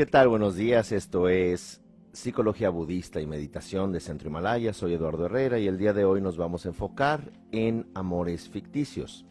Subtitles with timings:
[0.00, 0.28] ¿Qué tal?
[0.28, 0.92] Buenos días.
[0.92, 1.82] Esto es
[2.14, 4.72] Psicología Budista y Meditación de Centro Himalaya.
[4.72, 9.26] Soy Eduardo Herrera y el día de hoy nos vamos a enfocar en amores ficticios.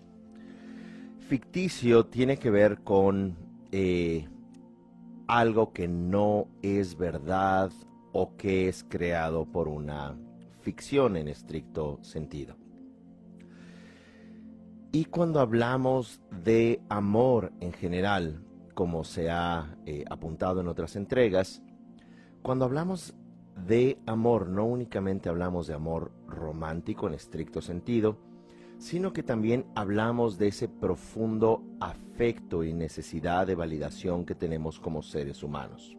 [1.28, 3.36] Ficticio tiene que ver con
[3.72, 4.30] eh,
[5.26, 7.72] algo que no es verdad
[8.14, 10.20] o que es creado por una
[10.62, 12.56] ficción en estricto sentido.
[14.92, 18.46] Y cuando hablamos de amor en general,
[18.80, 21.62] como se ha eh, apuntado en otras entregas,
[22.42, 23.14] cuando hablamos
[23.68, 28.16] de amor, no únicamente hablamos de amor romántico en estricto sentido,
[28.78, 35.04] sino que también hablamos de ese profundo afecto y necesidad de validación que tenemos como
[35.04, 35.98] seres humanos.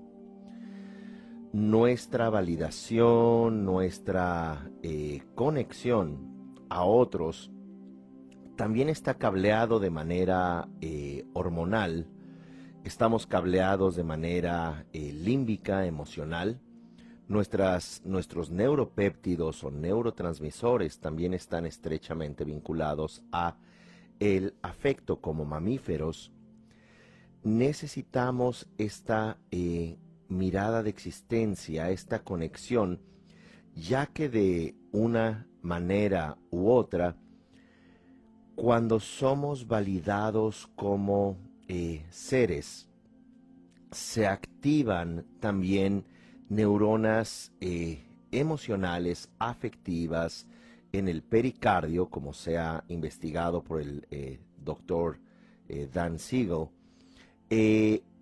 [1.52, 7.52] Nuestra validación, nuestra eh, conexión a otros,
[8.56, 12.06] también está cableado de manera eh, hormonal,
[12.84, 16.60] estamos cableados de manera eh, límbica, emocional,
[17.30, 23.56] Nuestras, nuestros neuropéptidos o neurotransmisores también están estrechamente vinculados a
[24.18, 26.32] el afecto como mamíferos.
[27.44, 33.00] Necesitamos esta eh, mirada de existencia, esta conexión,
[33.76, 37.16] ya que de una manera u otra,
[38.56, 41.36] cuando somos validados como
[41.72, 42.88] eh, seres,
[43.92, 46.04] se activan también
[46.48, 50.48] neuronas eh, emocionales, afectivas,
[50.90, 55.20] en el pericardio, como se ha investigado por el eh, doctor
[55.92, 56.70] Dan Siegel,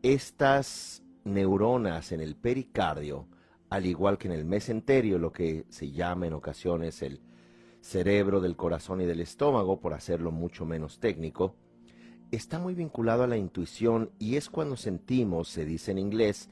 [0.03, 3.29] estas neuronas en el pericardio,
[3.71, 7.23] al igual que en el mesenterio, lo que se llama en ocasiones el
[7.81, 11.57] cerebro del corazón y del estómago, por hacerlo mucho menos técnico,
[12.31, 16.49] está muy vinculado a la intuición y es cuando sentimos, se dice en inglés,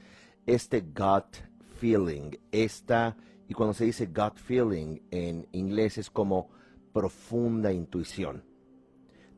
[0.47, 1.37] este gut
[1.79, 2.33] feeling.
[2.53, 3.17] Esta,
[3.49, 6.49] y cuando se dice gut feeling en inglés es como
[6.93, 8.45] profunda intuición.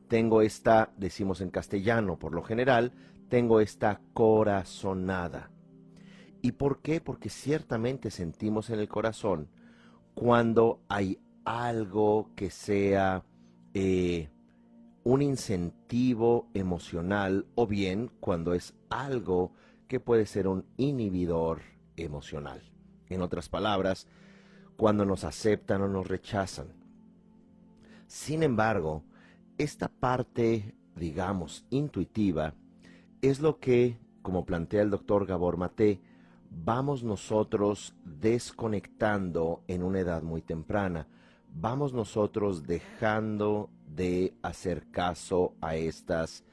[0.07, 2.93] Tengo esta, decimos en castellano por lo general,
[3.29, 5.51] tengo esta corazonada.
[6.41, 7.01] ¿Y por qué?
[7.01, 9.49] Porque ciertamente sentimos en el corazón
[10.15, 13.23] cuando hay algo que sea
[13.73, 14.29] eh,
[15.03, 19.53] un incentivo emocional o bien cuando es algo
[19.87, 21.61] que puede ser un inhibidor
[21.95, 22.61] emocional.
[23.07, 24.07] En otras palabras,
[24.77, 26.67] cuando nos aceptan o nos rechazan.
[28.07, 29.03] Sin embargo,
[29.57, 32.53] esta parte, digamos, intuitiva,
[33.21, 36.01] es lo que, como plantea el doctor Gabor Mate,
[36.49, 41.07] vamos nosotros desconectando en una edad muy temprana.
[41.53, 46.43] Vamos nosotros dejando de hacer caso a estas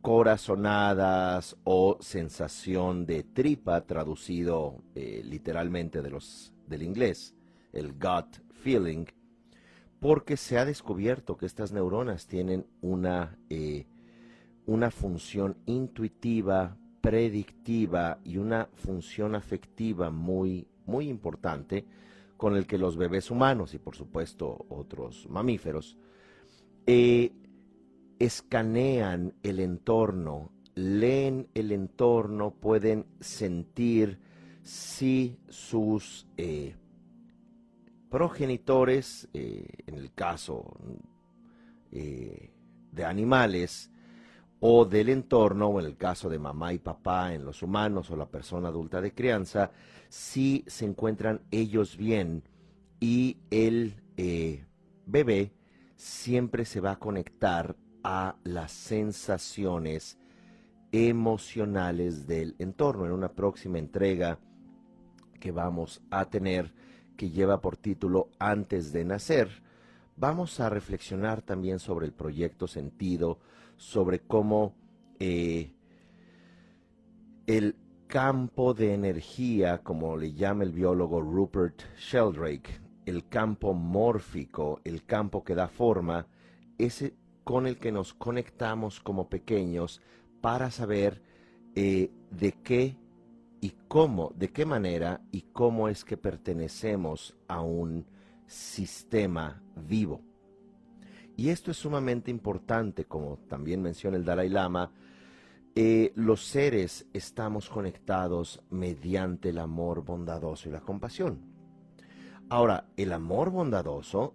[0.00, 7.34] corazonadas o sensación de tripa, traducido eh, literalmente de los, del inglés,
[7.72, 9.06] el gut feeling,
[10.00, 13.86] porque se ha descubierto que estas neuronas tienen una, eh,
[14.66, 21.86] una función intuitiva, predictiva y una función afectiva muy, muy importante
[22.42, 25.96] con el que los bebés humanos y por supuesto otros mamíferos
[26.88, 27.30] eh,
[28.18, 34.18] escanean el entorno, leen el entorno, pueden sentir
[34.64, 36.74] si sus eh,
[38.10, 40.76] progenitores, eh, en el caso
[41.92, 43.88] de animales,
[44.64, 48.16] o del entorno, o en el caso de mamá y papá en los humanos o
[48.16, 49.72] la persona adulta de crianza,
[50.08, 52.44] si se encuentran ellos bien
[53.00, 53.96] y el
[55.04, 55.52] bebé
[55.96, 57.74] siempre se va a conectar
[58.04, 60.16] a las sensaciones
[60.92, 63.06] emocionales del entorno.
[63.06, 64.38] En una próxima entrega
[65.40, 66.72] que vamos a tener,
[67.16, 69.48] que lleva por título Antes de Nacer,
[70.16, 73.40] vamos a reflexionar también sobre el proyecto sentido,
[73.82, 74.76] sobre cómo
[75.18, 75.74] eh,
[77.48, 77.74] el
[78.06, 85.42] campo de energía, como le llama el biólogo Rupert Sheldrake, el campo mórfico, el campo
[85.42, 86.28] que da forma,
[86.78, 90.00] ese con el que nos conectamos como pequeños
[90.40, 91.20] para saber
[91.74, 92.96] eh, de qué
[93.60, 98.06] y cómo, de qué manera y cómo es que pertenecemos a un
[98.46, 100.31] sistema vivo.
[101.36, 104.92] Y esto es sumamente importante, como también menciona el Dalai Lama,
[105.74, 111.40] eh, los seres estamos conectados mediante el amor bondadoso y la compasión.
[112.50, 114.34] Ahora, el amor bondadoso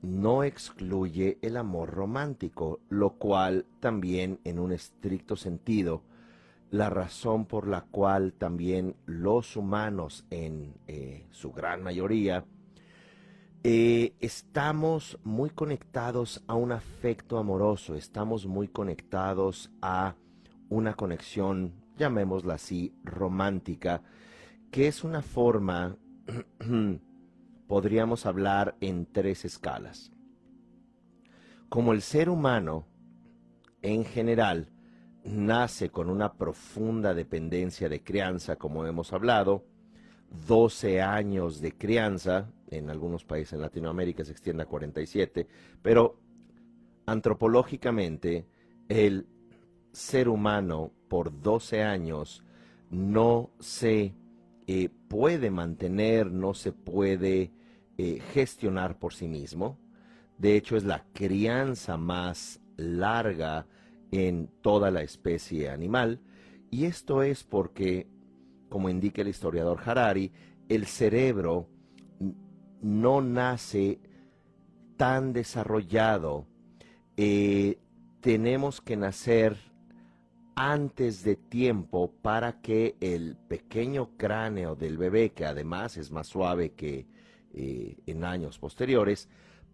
[0.00, 6.02] no excluye el amor romántico, lo cual también en un estricto sentido
[6.70, 12.44] la razón por la cual también los humanos, en eh, su gran mayoría,
[13.70, 20.14] eh, estamos muy conectados a un afecto amoroso, estamos muy conectados a
[20.70, 24.00] una conexión, llamémosla así, romántica,
[24.70, 25.98] que es una forma,
[27.68, 30.12] podríamos hablar en tres escalas.
[31.68, 32.86] Como el ser humano,
[33.82, 34.70] en general,
[35.24, 39.66] nace con una profunda dependencia de crianza, como hemos hablado,
[40.46, 45.46] 12 años de crianza, en algunos países en Latinoamérica se extiende a 47,
[45.82, 46.18] pero
[47.06, 48.46] antropológicamente
[48.88, 49.26] el
[49.92, 52.44] ser humano por 12 años
[52.90, 54.14] no se
[54.66, 57.52] eh, puede mantener, no se puede
[57.96, 59.78] eh, gestionar por sí mismo.
[60.36, 63.66] De hecho, es la crianza más larga
[64.12, 66.20] en toda la especie animal.
[66.70, 68.06] Y esto es porque,
[68.68, 70.32] como indica el historiador Harari,
[70.68, 71.66] el cerebro
[72.82, 74.00] no nace
[74.96, 76.46] tan desarrollado.
[77.16, 77.78] Eh,
[78.20, 79.56] tenemos que nacer
[80.54, 86.72] antes de tiempo para que el pequeño cráneo del bebé, que además es más suave
[86.72, 87.06] que
[87.54, 89.28] eh, en años posteriores,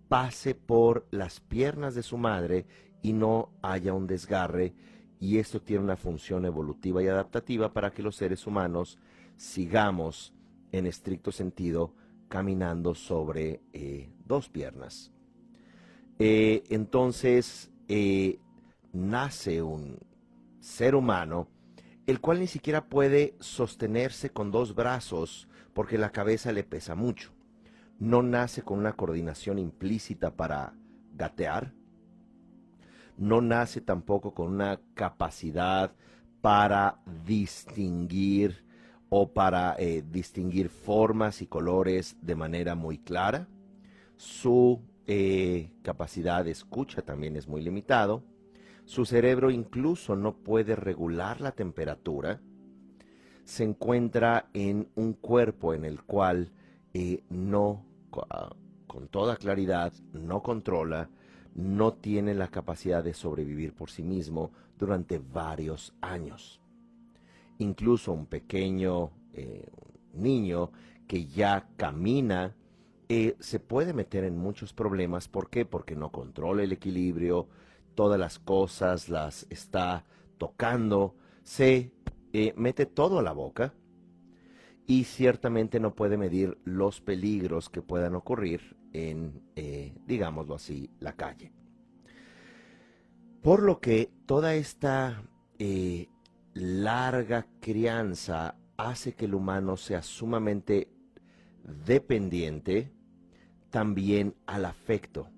[0.08, 2.66] pase por las piernas de su madre
[3.02, 4.74] y no haya un desgarre.
[5.18, 8.98] Y esto tiene una función evolutiva y adaptativa para que los seres humanos
[9.36, 10.34] sigamos,
[10.70, 11.94] en estricto sentido,
[12.28, 15.12] caminando sobre eh, dos piernas.
[16.18, 17.70] Eh, entonces,
[18.92, 19.98] nace un,
[20.64, 21.46] ser humano,
[22.06, 27.32] el cual ni siquiera puede sostenerse con dos brazos porque la cabeza le pesa mucho.
[27.98, 30.72] No nace con una coordinación implícita para
[31.12, 31.74] gatear.
[33.18, 35.94] No nace tampoco con una capacidad
[36.40, 38.63] para distinguir
[39.16, 43.46] o para eh, distinguir formas y colores de manera muy clara.
[44.16, 48.22] Su eh, capacidad de escucha también es muy limitado
[48.84, 52.40] su cerebro incluso no puede regular la temperatura,
[53.44, 56.52] se encuentra en un cuerpo en el cual
[56.92, 57.84] eh, no,
[58.30, 58.54] ah,
[58.86, 61.08] con toda claridad, no controla,
[61.54, 66.60] no tiene la capacidad de sobrevivir por sí mismo durante varios años.
[67.58, 69.68] Incluso un pequeño eh,
[70.12, 70.70] niño
[71.06, 72.54] que ya camina
[73.08, 75.28] eh, se puede meter en muchos problemas.
[75.28, 75.64] ¿Por qué?
[75.64, 77.48] Porque no controla el equilibrio,
[77.94, 80.04] todas las cosas, las está
[80.38, 81.92] tocando, se
[82.32, 83.74] eh, mete todo a la boca
[84.86, 89.42] y ciertamente no puede medir los peligros que puedan ocurrir en,
[90.06, 91.52] digámoslo así, la calle.
[93.42, 95.24] Por lo que toda esta
[96.54, 100.88] larga crianza hace que el humano sea sumamente
[101.64, 102.92] dependiente
[103.70, 105.28] también al afecto.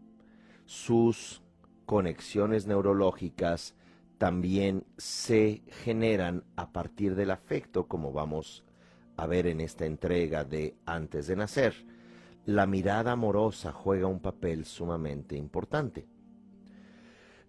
[0.67, 1.43] Sus
[1.87, 3.75] conexiones neurológicas
[4.19, 8.65] también se generan a partir del afecto, como vamos
[9.17, 11.75] a ver en esta entrega de Antes de Nacer.
[12.45, 16.07] La mirada amorosa juega un papel sumamente importante.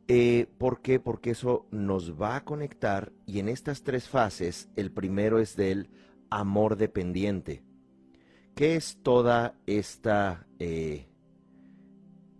[0.07, 0.99] Eh, ¿Por qué?
[0.99, 5.89] Porque eso nos va a conectar y en estas tres fases, el primero es del
[6.29, 7.63] amor dependiente.
[8.55, 11.07] ¿Qué es toda esta eh,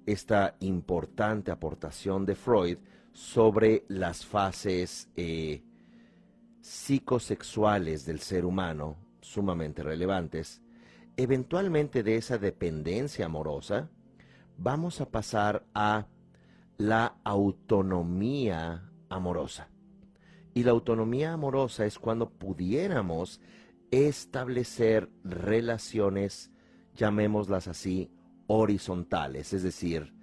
[0.08, 2.78] esta importante aportación de Freud
[3.12, 5.62] sobre las fases eh,
[6.62, 10.62] psicosexuales del ser humano, sumamente relevantes,
[11.18, 13.90] eventualmente de esa dependencia amorosa,
[14.58, 16.08] vamos a pasar a
[16.78, 19.70] la autonomía amorosa.
[20.54, 23.42] Y la autonomía amorosa es cuando pudiéramos
[23.92, 26.52] establecer relaciones,
[26.96, 28.12] llamémoslas así,
[28.48, 30.14] horizontales, es decir,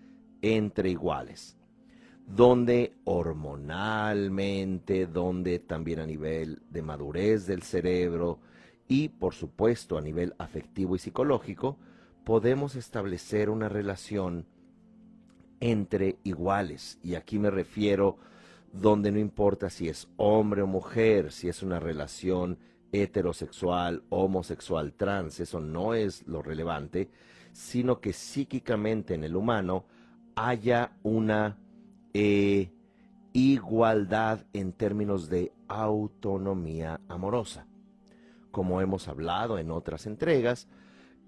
[0.43, 1.57] entre iguales,
[2.27, 8.41] donde hormonalmente, donde también a nivel de madurez del cerebro
[8.89, 11.79] y por supuesto a nivel afectivo y psicológico,
[12.25, 14.47] podemos establecer una relación
[15.65, 16.99] entre iguales.
[17.03, 18.19] Y aquí me refiero
[18.71, 22.59] donde no importa si es hombre o mujer, si es una relación
[22.93, 27.09] heterosexual, homosexual, trans, eso no es lo relevante,
[27.53, 29.87] sino que psíquicamente en el humano
[30.35, 31.57] haya una
[32.13, 32.71] eh,
[33.33, 37.67] igualdad en términos de autonomía amorosa.
[38.51, 40.69] Como hemos hablado en otras entregas,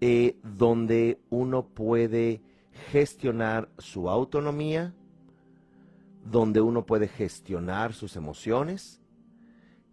[0.03, 2.43] eh, donde uno puede
[2.91, 4.95] gestionar su autonomía,
[6.25, 9.01] donde uno puede gestionar sus emociones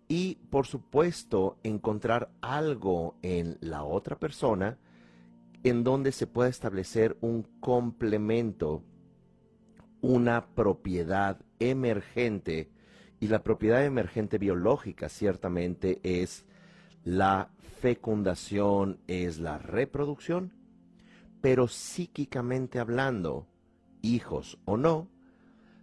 [0.08, 4.78] y por supuesto encontrar algo en la otra persona
[5.64, 8.84] en donde se pueda establecer un complemento,
[10.02, 12.70] una propiedad emergente.
[13.20, 16.46] Y la propiedad emergente biológica ciertamente es
[17.06, 17.50] la
[17.80, 20.52] fecundación, es la reproducción,
[21.44, 23.46] pero psíquicamente hablando,
[24.02, 25.10] hijos o no,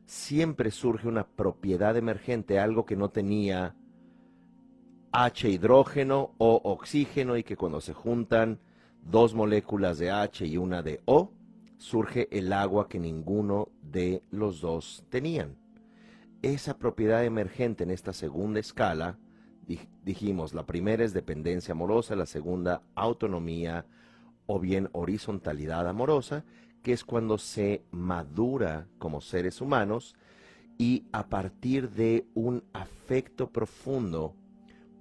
[0.07, 3.77] siempre surge una propiedad emergente, algo que no tenía
[5.13, 8.59] H hidrógeno o oxígeno y que cuando se juntan
[9.03, 11.31] dos moléculas de H y una de O,
[11.77, 15.59] surge el agua que ninguno de los dos tenían.
[16.41, 19.19] Esa propiedad emergente en esta segunda escala,
[20.07, 23.85] dijimos, la primera es dependencia amorosa, la segunda autonomía
[24.53, 26.45] o bien horizontalidad amorosa,
[26.83, 30.17] que es cuando se madura como seres humanos
[30.77, 34.35] y a partir de un afecto profundo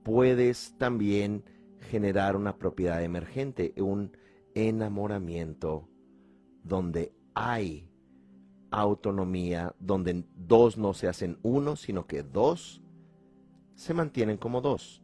[0.04, 1.44] puedes también
[1.90, 4.16] generar una propiedad emergente, un
[4.54, 5.90] enamoramiento
[6.64, 7.90] donde hay
[8.70, 12.84] autonomía, donde dos no se hacen uno, sino que dos
[13.74, 15.02] se mantienen como dos.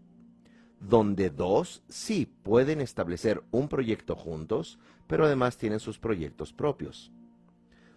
[0.88, 7.12] Donde dos sí pueden establecer un proyecto juntos, pero además tienen sus proyectos propios.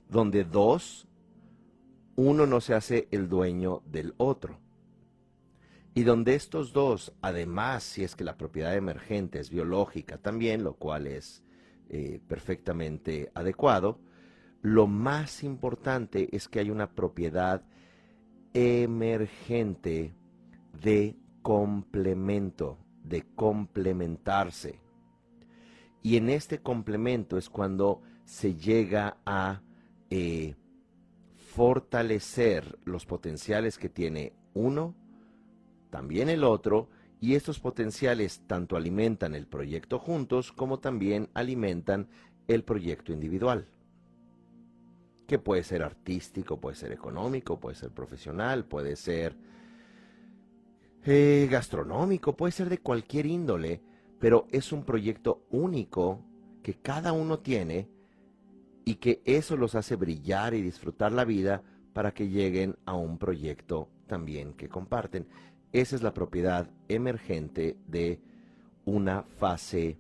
[0.09, 1.07] Donde dos,
[2.17, 4.59] uno no se hace el dueño del otro
[5.99, 10.75] y donde estos dos, además, si es que la propiedad emergente es biológica también, lo
[10.75, 11.43] cual es
[11.89, 13.99] eh, perfectamente adecuado,
[14.63, 17.65] lo más importante es que hay una propiedad
[18.55, 20.15] emergente
[20.81, 21.17] de
[21.49, 24.83] complemento, de complementarse.
[26.03, 29.63] Y en este complemento es cuando se llega a
[30.11, 30.57] eh,
[31.39, 34.95] fortalecer los potenciales que tiene uno
[35.89, 42.09] también el otro, y estos potenciales tanto alimentan el proyecto juntos como también alimentan
[42.47, 43.67] el proyecto individual,
[45.27, 49.49] que puede ser artístico, puede ser económico, puede ser profesional, puede ser
[51.11, 53.81] eh, gastronómico, puede ser de cualquier índole,
[54.19, 56.23] pero es un proyecto único
[56.63, 57.89] que cada uno tiene
[58.85, 61.63] y que eso los hace brillar y disfrutar la vida
[61.95, 65.27] para que lleguen a un proyecto también que comparten.
[65.73, 68.21] Esa es la propiedad emergente de
[68.85, 69.97] una fase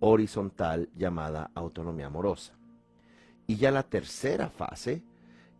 [0.00, 2.54] horizontal llamada autonomía amorosa.
[3.46, 5.04] Y ya la tercera fase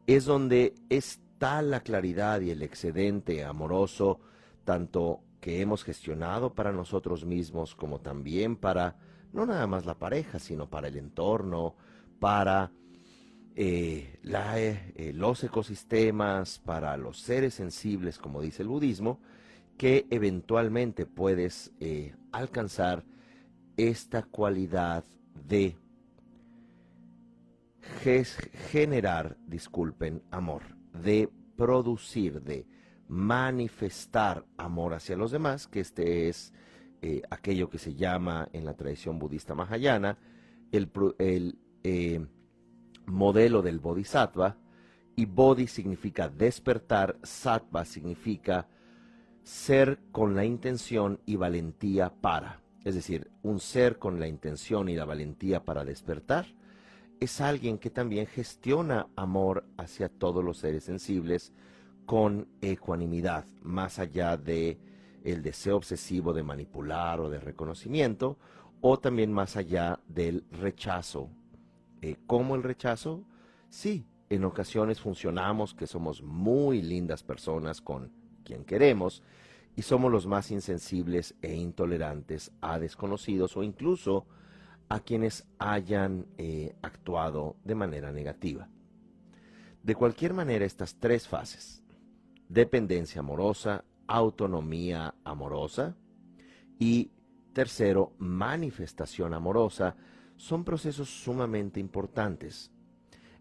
[0.08, 4.18] es donde está la claridad y el excedente amoroso,
[4.64, 8.96] tanto que hemos gestionado para nosotros mismos como también para
[9.32, 11.74] no nada más la pareja, sino para el entorno,
[12.20, 12.70] para
[13.56, 19.20] eh, eh, los ecosistemas, para los seres sensibles, como dice el budismo,
[19.76, 23.04] que eventualmente puedes eh, alcanzar
[23.76, 25.04] esta cualidad
[25.46, 25.76] de
[28.70, 32.66] generar, disculpen, amor, de producir, de
[33.08, 36.52] manifestar amor hacia los demás, que este es
[37.28, 40.16] aquello que se llama en la tradición budista mahayana
[40.72, 40.90] el,
[41.82, 42.28] el
[43.06, 44.56] modelo del bodhisattva,
[45.16, 48.66] y bodhi significa despertar, sattva significa
[49.42, 52.60] ser con la intención y valentía para.
[52.84, 56.46] Es decir, un ser con la intención y la valentía para despertar
[57.20, 61.52] es alguien que también gestiona amor hacia todos los seres sensibles
[62.06, 64.78] con ecuanimidad, más allá de
[65.24, 68.38] el deseo obsesivo de manipular o de reconocimiento,
[68.80, 71.30] o también más allá del rechazo
[72.04, 73.24] eh, ¿Cómo el rechazo?
[73.70, 78.12] Sí, en ocasiones funcionamos que somos muy lindas personas con
[78.44, 79.22] quien queremos
[79.74, 84.26] y somos los más insensibles e intolerantes a desconocidos o incluso
[84.90, 88.68] a quienes hayan eh, actuado de manera negativa.
[89.82, 91.82] De cualquier manera, estas tres fases,
[92.54, 95.96] dependencia amorosa, autonomía amorosa
[96.78, 97.10] y
[97.52, 99.96] tercero, manifestación amorosa,
[100.36, 102.70] son procesos sumamente importantes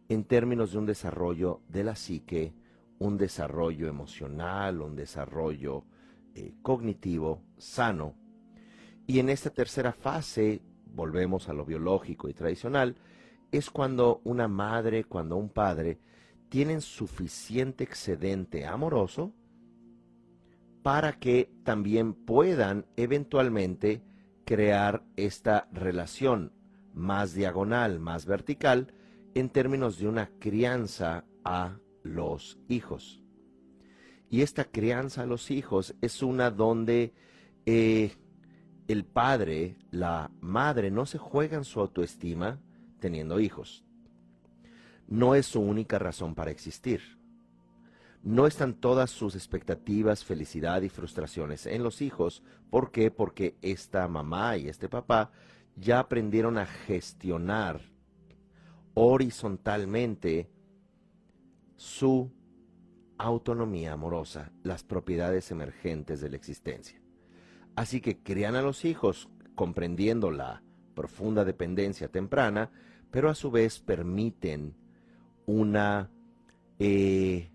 [0.10, 2.53] en términos de un desarrollo de la psique,
[3.00, 5.86] un desarrollo emocional, un desarrollo
[6.34, 8.15] eh, cognitivo sano.
[9.05, 12.96] Y en esta tercera fase, volvemos a lo biológico y tradicional,
[13.51, 16.00] es cuando una madre, cuando un padre
[16.53, 19.33] tienen suficiente excedente amoroso
[20.83, 24.03] para que también puedan eventualmente
[24.45, 26.53] crear esta relación
[26.93, 28.93] más diagonal, más vertical,
[29.33, 33.24] en términos de una crianza a los hijos.
[34.29, 37.15] Y esta crianza a los hijos es una donde
[37.65, 38.12] eh,
[38.88, 42.62] el padre, la madre, no se juegan su autoestima
[43.00, 43.83] teniendo hijos.
[45.13, 47.20] No es su única razón para existir.
[48.24, 52.41] No están todas sus expectativas, felicidad y frustraciones en los hijos.
[52.72, 53.12] ¿Por qué?
[53.12, 55.29] Porque esta mamá y este papá
[55.75, 57.79] ya aprendieron a gestionar
[58.96, 60.50] horizontalmente
[61.75, 62.32] su
[63.20, 67.00] autonomía amorosa, las propiedades emergentes de la existencia.
[67.75, 70.63] Así que crían a los hijos comprendiendo la
[70.96, 72.72] profunda dependencia temprana,
[73.12, 74.82] pero a su vez permiten
[75.45, 76.09] una,
[76.79, 77.50] eh,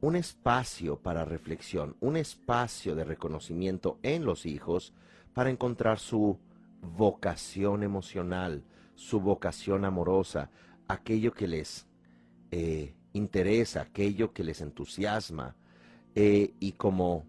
[0.00, 4.92] un espacio para reflexión, un espacio de reconocimiento en los hijos
[5.34, 6.38] para encontrar su
[6.80, 10.50] vocación emocional, su vocación amorosa,
[10.88, 11.86] aquello que les
[12.50, 15.56] eh, interesa, aquello que les entusiasma,
[16.14, 17.26] eh, y como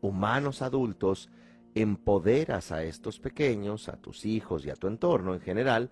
[0.00, 1.28] humanos adultos,
[1.74, 5.90] empoderas a estos pequeños, a tus hijos y a tu entorno en general,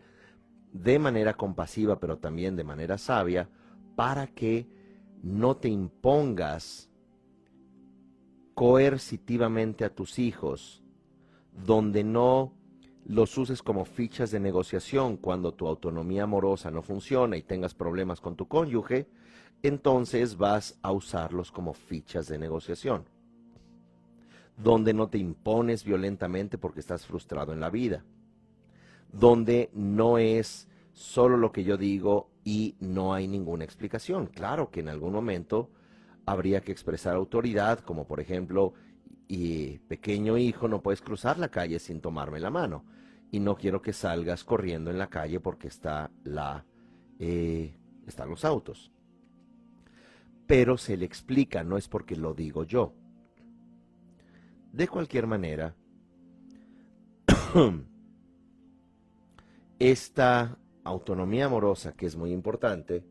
[0.82, 3.48] de manera compasiva, pero también de manera sabia,
[3.94, 4.66] para que
[5.22, 6.90] no te impongas
[8.54, 10.82] coercitivamente a tus hijos,
[11.52, 12.52] donde no
[13.04, 18.20] los uses como fichas de negociación cuando tu autonomía amorosa no funciona y tengas problemas
[18.20, 19.08] con tu cónyuge,
[19.62, 23.04] entonces vas a usarlos como fichas de negociación,
[24.56, 28.04] donde no te impones violentamente porque estás frustrado en la vida,
[29.12, 34.26] donde no es solo lo que yo digo y no hay ninguna explicación.
[34.26, 35.70] Claro que en algún momento
[36.24, 38.74] habría que expresar autoridad, como por ejemplo,
[39.28, 42.84] y pequeño hijo, no puedes cruzar la calle sin tomarme la mano
[43.30, 46.64] y no quiero que salgas corriendo en la calle porque está la,
[47.18, 48.92] eh, están los autos.
[50.46, 52.94] Pero se le explica, no es porque lo digo yo.
[54.72, 55.74] De cualquier manera,
[59.78, 63.04] esta autonomía amorosa, que es muy importante,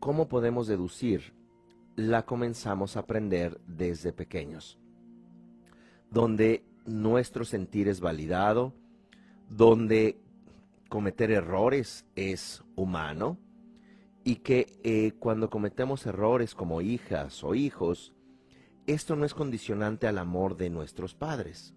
[0.00, 1.34] ¿cómo podemos deducir?
[1.96, 4.78] La comenzamos a aprender desde pequeños
[6.10, 8.72] donde nuestro sentir es validado,
[9.48, 10.18] donde
[10.88, 13.38] cometer errores es humano
[14.24, 18.14] y que eh, cuando cometemos errores como hijas o hijos,
[18.86, 21.74] esto no es condicionante al amor de nuestros padres,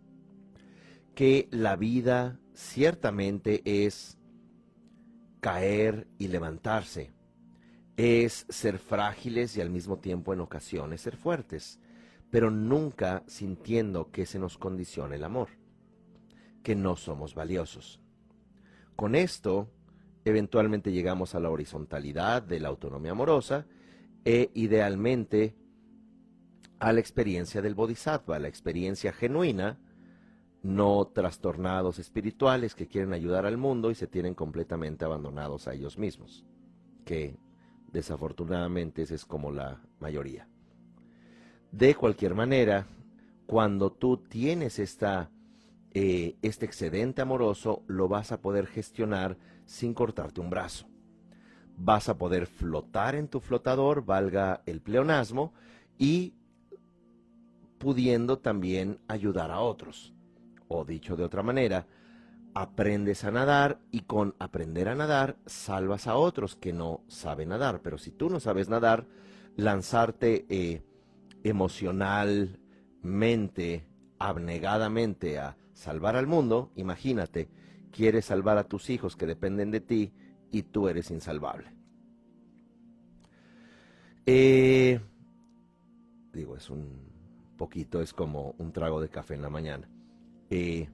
[1.15, 4.17] que la vida ciertamente es
[5.39, 7.11] caer y levantarse,
[7.97, 11.79] es ser frágiles y al mismo tiempo en ocasiones ser fuertes
[12.31, 15.49] pero nunca sintiendo que se nos condicione el amor,
[16.63, 17.99] que no somos valiosos.
[18.95, 19.69] Con esto,
[20.23, 23.67] eventualmente llegamos a la horizontalidad de la autonomía amorosa
[24.23, 25.55] e idealmente
[26.79, 29.77] a la experiencia del bodhisattva, la experiencia genuina,
[30.63, 35.97] no trastornados espirituales que quieren ayudar al mundo y se tienen completamente abandonados a ellos
[35.97, 36.45] mismos,
[37.03, 37.35] que
[37.91, 40.47] desafortunadamente es como la mayoría.
[41.71, 42.85] De cualquier manera,
[43.45, 45.31] cuando tú tienes esta,
[45.93, 50.87] eh, este excedente amoroso, lo vas a poder gestionar sin cortarte un brazo.
[51.77, 55.53] Vas a poder flotar en tu flotador, valga el pleonasmo,
[55.97, 56.35] y
[57.77, 60.13] pudiendo también ayudar a otros.
[60.73, 61.85] O dicho de otra manera,
[62.53, 67.81] aprendes a nadar y con aprender a nadar salvas a otros que no saben nadar.
[67.81, 69.05] Pero si tú no sabes nadar,
[69.57, 70.81] lanzarte eh,
[71.43, 73.85] emocionalmente,
[74.17, 77.49] abnegadamente a salvar al mundo, imagínate,
[77.91, 80.13] quieres salvar a tus hijos que dependen de ti
[80.51, 81.67] y tú eres insalvable.
[84.25, 85.01] Eh,
[86.31, 87.11] digo, es un
[87.57, 89.90] poquito, es como un trago de café en la mañana.
[90.51, 90.89] Eh,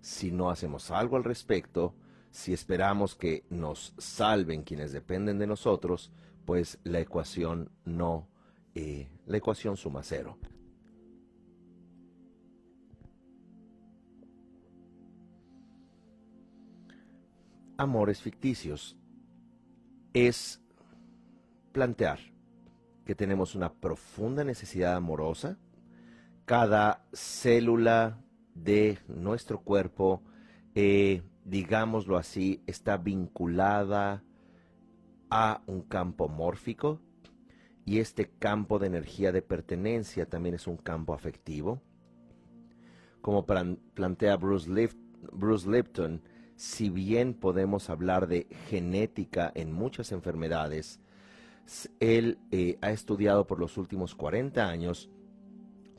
[0.00, 1.94] si no hacemos algo al respecto,
[2.30, 6.12] si esperamos que nos salven quienes dependen de nosotros,
[6.44, 8.28] pues la ecuación no
[8.74, 10.36] eh, la ecuación suma cero.
[17.78, 18.98] Amores ficticios
[20.12, 20.60] es
[21.72, 22.18] plantear
[23.04, 25.58] que tenemos una profunda necesidad amorosa,
[26.44, 28.18] cada célula
[28.62, 30.22] de nuestro cuerpo,
[30.74, 34.22] eh, digámoslo así, está vinculada
[35.30, 37.00] a un campo mórfico
[37.84, 41.80] y este campo de energía de pertenencia también es un campo afectivo.
[43.20, 46.22] Como plantea Bruce, Lipton,
[46.56, 51.00] si bien podemos hablar de genética en muchas enfermedades,
[52.00, 55.10] él eh, ha estudiado por los últimos 40 años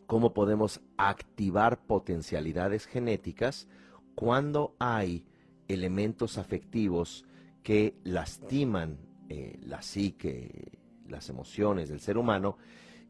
[0.08, 3.68] cómo podemos activar potencialidades genéticas
[4.16, 5.26] cuando hay
[5.68, 7.26] elementos afectivos
[7.62, 8.98] que lastiman
[9.30, 12.58] eh, la psique, las emociones del ser humano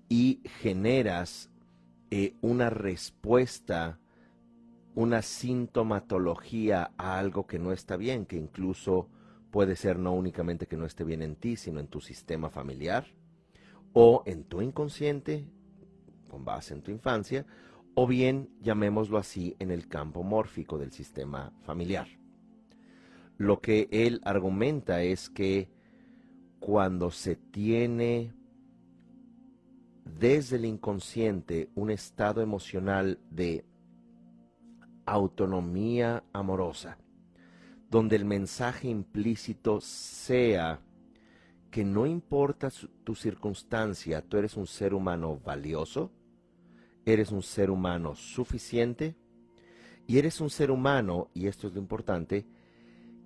[0.10, 1.52] y generas
[2.10, 4.00] eh, una respuesta,
[4.96, 9.10] una sintomatología a algo que no está bien, que incluso
[9.52, 13.06] puede ser no únicamente que no esté bien en ti, sino en tu sistema familiar
[13.94, 15.48] o en tu inconsciente,
[16.28, 17.46] con base en tu infancia,
[17.96, 22.08] o bien, llamémoslo así, en el campo mórfico del sistema familiar.
[23.38, 25.70] Lo que él argumenta es que
[26.60, 28.34] cuando se tiene
[30.20, 33.66] desde el inconsciente un estado emocional de
[35.06, 36.98] autonomía amorosa,
[37.90, 40.82] donde el mensaje implícito sea
[41.72, 42.70] que no importa
[43.04, 46.12] tu circunstancia, tú eres un ser humano valioso,
[47.14, 49.16] eres un ser humano suficiente
[50.08, 52.46] y eres un ser humano, y esto es lo importante,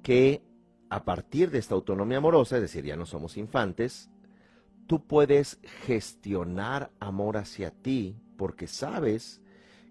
[0.03, 0.43] que
[0.89, 4.09] a partir de esta autonomía amorosa, es decir, ya no somos infantes,
[4.87, 9.41] tú puedes gestionar amor hacia ti porque sabes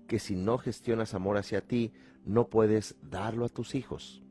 [0.07, 1.93] que si no gestionas amor hacia ti,
[2.25, 4.23] no puedes darlo a tus hijos.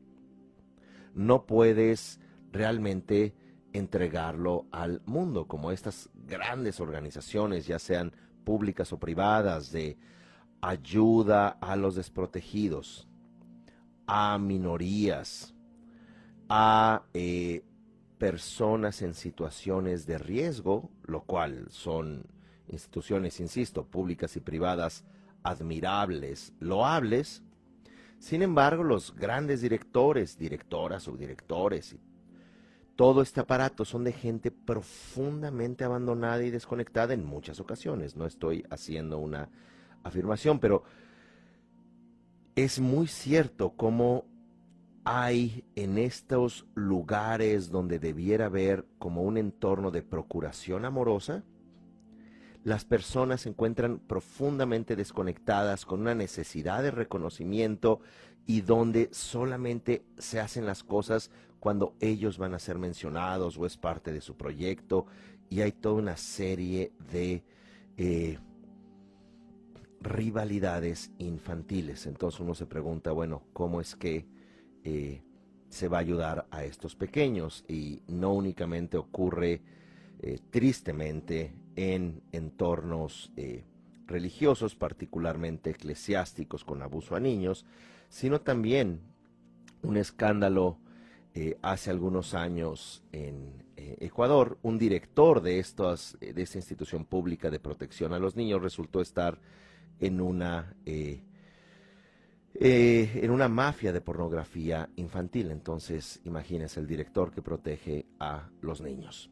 [1.14, 2.20] No puedes
[2.52, 3.34] realmente
[3.72, 8.12] entregarlo al mundo, como estas grandes organizaciones, ya sean
[8.44, 9.96] públicas o privadas, de
[10.60, 13.08] ayuda a los desprotegidos,
[14.06, 15.54] a minorías,
[16.48, 17.62] a eh,
[18.18, 22.26] personas en situaciones de riesgo, lo cual son
[22.68, 25.04] instituciones, insisto, públicas y privadas
[25.42, 27.42] admirables, loables.
[28.18, 32.00] Sin embargo, los grandes directores, directoras, subdirectores y
[33.00, 38.14] todo este aparato son de gente profundamente abandonada y desconectada en muchas ocasiones.
[38.14, 39.48] No estoy haciendo una
[40.02, 40.82] afirmación, pero
[42.56, 44.26] es muy cierto cómo
[45.02, 51.42] hay en estos lugares donde debiera haber como un entorno de procuración amorosa,
[52.64, 58.00] las personas se encuentran profundamente desconectadas con una necesidad de reconocimiento
[58.44, 63.76] y donde solamente se hacen las cosas cuando ellos van a ser mencionados o es
[63.76, 65.06] parte de su proyecto
[65.50, 67.44] y hay toda una serie de
[67.98, 68.38] eh,
[70.00, 72.06] rivalidades infantiles.
[72.06, 74.26] Entonces uno se pregunta, bueno, ¿cómo es que
[74.84, 75.22] eh,
[75.68, 79.60] se va a ayudar a estos pequeños y no únicamente ocurre
[80.20, 83.32] eh, tristemente en entornos
[84.06, 87.64] religiosos, particularmente eclesiásticos con abuso a niños,
[88.08, 89.00] sino también
[89.82, 90.78] un escándalo
[91.62, 98.36] hace algunos años en Ecuador, un director de, esta institución pública de protección a los
[98.36, 99.38] niños resultó estar
[100.00, 100.74] en una
[102.62, 105.50] eh, en una mafia de pornografía infantil.
[105.50, 109.30] Entonces, imagínense el director que protege a los niños.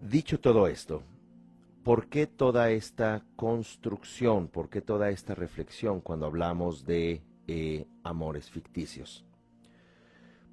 [0.00, 1.02] Dicho todo esto,
[1.82, 8.50] ¿por qué toda esta construcción, por qué toda esta reflexión cuando hablamos de eh, amores
[8.50, 9.24] ficticios?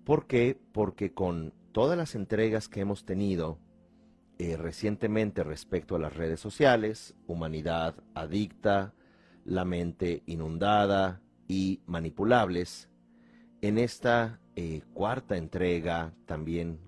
[0.03, 0.59] ¿Por qué?
[0.71, 3.59] Porque con todas las entregas que hemos tenido
[4.39, 8.95] eh, recientemente respecto a las redes sociales, humanidad adicta,
[9.45, 12.89] la mente inundada y manipulables.
[13.61, 16.79] En esta eh, cuarta entrega, también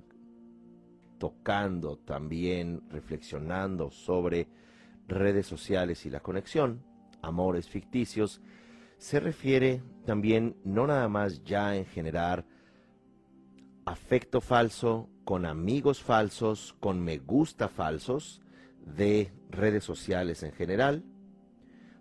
[1.20, 4.48] tocando, también reflexionando sobre
[5.08, 6.84] redes sociales y la conexión,
[7.22, 8.42] amores ficticios,
[8.98, 12.46] se refiere también no nada más ya en generar
[13.86, 18.42] afecto falso con amigos falsos, con me gusta falsos
[18.86, 21.04] de redes sociales en general,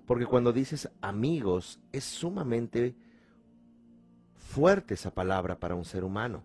[0.07, 2.97] porque cuando dices amigos, es sumamente
[4.35, 6.45] fuerte esa palabra para un ser humano.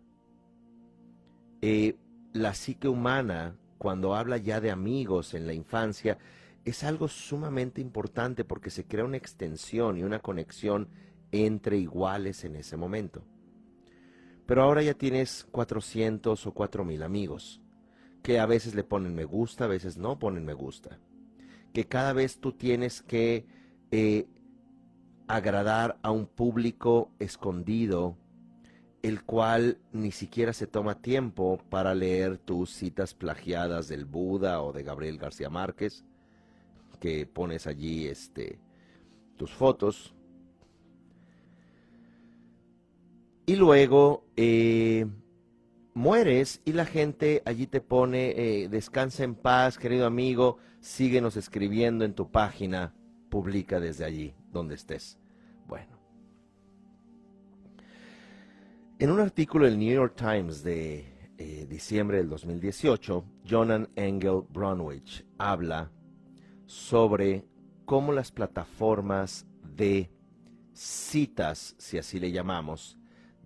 [1.62, 1.96] Eh,
[2.34, 6.18] la psique humana, cuando habla ya de amigos en la infancia,
[6.66, 10.90] es algo sumamente importante porque se crea una extensión y una conexión
[11.32, 13.24] entre iguales en ese momento.
[14.48, 17.62] Pero ahora ya tienes 400 o 4000 amigos,
[18.24, 21.00] que a veces le ponen me gusta, a veces no ponen me gusta.
[21.74, 23.46] Que cada vez tú tienes que
[23.92, 24.26] eh,
[25.28, 28.18] agradar a un público escondido,
[29.04, 34.72] el cual ni siquiera se toma tiempo para leer tus citas plagiadas del Buda o
[34.72, 36.06] de Gabriel García Márquez,
[37.02, 38.60] que pones allí este,
[39.36, 40.16] tus fotos.
[43.50, 45.06] Y luego, eh,
[45.94, 52.04] mueres y la gente allí te pone, eh, descansa en paz, querido amigo, síguenos escribiendo
[52.04, 52.94] en tu página,
[53.30, 55.18] publica desde allí, donde estés.
[55.66, 55.98] Bueno.
[59.00, 65.26] En un artículo del New York Times de eh, diciembre del 2018, Jonan Engel Brunwich
[65.38, 65.90] habla
[66.66, 67.46] sobre
[67.86, 70.12] cómo las plataformas de
[70.74, 72.98] citas, si así le llamamos,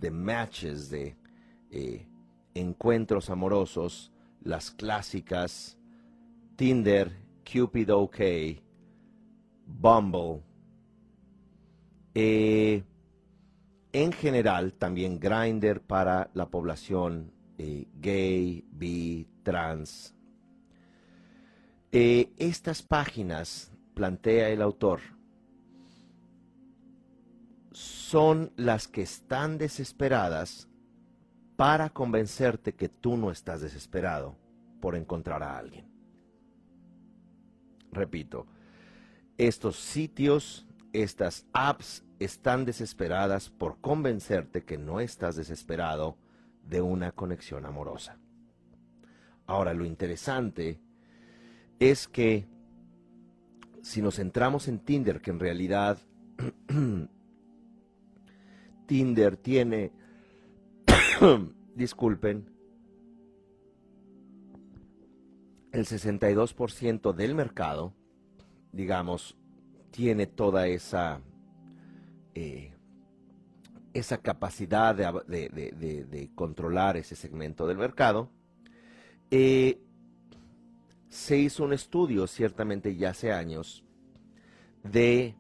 [0.01, 1.15] de matches, de
[1.69, 2.07] eh,
[2.53, 4.11] encuentros amorosos,
[4.43, 5.77] las clásicas
[6.55, 7.11] Tinder,
[7.45, 8.19] Cupid OK,
[9.65, 10.41] Bumble,
[12.13, 12.83] eh,
[13.93, 20.15] en general también Grindr para la población eh, gay, bi, trans.
[21.91, 25.01] Estas páginas, plantea el autor,
[27.81, 30.67] son las que están desesperadas
[31.55, 34.35] para convencerte que tú no estás desesperado
[34.79, 35.85] por encontrar a alguien.
[37.91, 38.47] Repito,
[39.37, 46.17] estos sitios, estas apps están desesperadas por convencerte que no estás desesperado
[46.63, 48.17] de una conexión amorosa.
[49.47, 50.79] Ahora, lo interesante
[51.79, 52.45] es que
[53.81, 55.97] si nos centramos en Tinder, que en realidad
[58.91, 59.93] Tinder tiene
[61.75, 62.45] disculpen,
[65.71, 67.93] el 62% del mercado,
[68.73, 69.37] digamos,
[69.91, 71.21] tiene toda esa,
[72.35, 72.73] eh,
[73.93, 78.29] esa capacidad de, controlar ese segmento del mercado.
[79.29, 79.79] Eh,
[81.07, 83.85] se hizo un estudio, ciertamente ya hace años,
[84.83, 85.35] de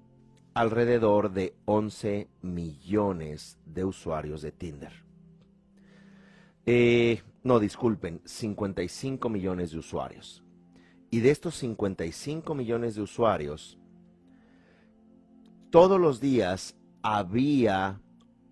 [0.53, 4.91] alrededor de 11 millones de usuarios de Tinder.
[6.65, 10.43] Eh, no, disculpen, 55 millones de usuarios.
[11.09, 13.77] Y de estos 55 millones de usuarios,
[15.69, 17.99] todos los días había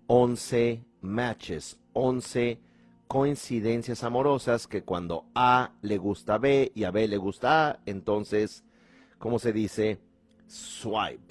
[0.06, 2.60] 11 matches, 11
[3.06, 7.80] coincidencias amorosas que cuando A le gusta a B y a B le gusta A,
[7.86, 8.64] entonces,
[9.18, 9.98] ¿cómo se dice?
[10.46, 11.29] Swipe,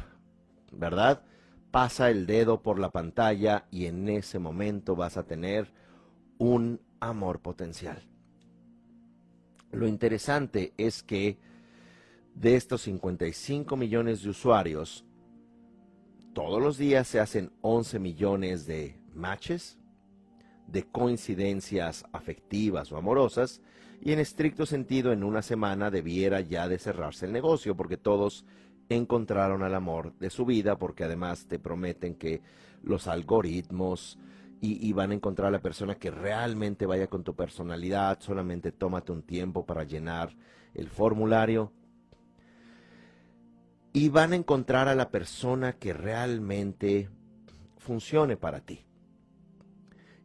[0.72, 1.24] ¿verdad?
[1.72, 5.72] Pasa el dedo por la pantalla y en ese momento vas a tener
[6.38, 8.02] un amor potencial.
[9.72, 11.38] Lo interesante es que
[12.34, 15.06] de estos 55 millones de usuarios,
[16.34, 19.78] todos los días se hacen 11 millones de matches,
[20.68, 23.62] de coincidencias afectivas o amorosas,
[24.02, 28.46] y en estricto sentido en una semana debiera ya de cerrarse el negocio, porque todos
[28.90, 32.42] encontraron al amor de su vida, porque además te prometen que
[32.84, 34.18] los algoritmos,
[34.62, 39.12] y, van a encontrar a la persona que realmente vaya con tu personalidad, solamente tómate
[39.14, 40.36] un tiempo para llenar
[40.74, 41.72] el formulario.
[43.94, 47.10] Y van a encontrar a la persona que realmente
[47.78, 48.86] funcione para ti.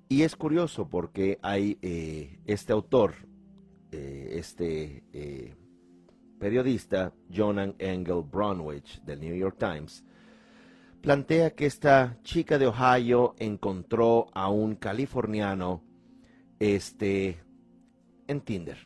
[0.09, 3.14] Y es curioso porque hay eh, este autor,
[3.92, 5.55] eh, este eh,
[6.44, 10.04] periodista, Jonan Engel Brunwich, del New York Times,
[11.00, 15.83] plantea que esta chica de Ohio encontró a un californiano
[16.59, 17.38] este,
[18.28, 18.76] en Tinder.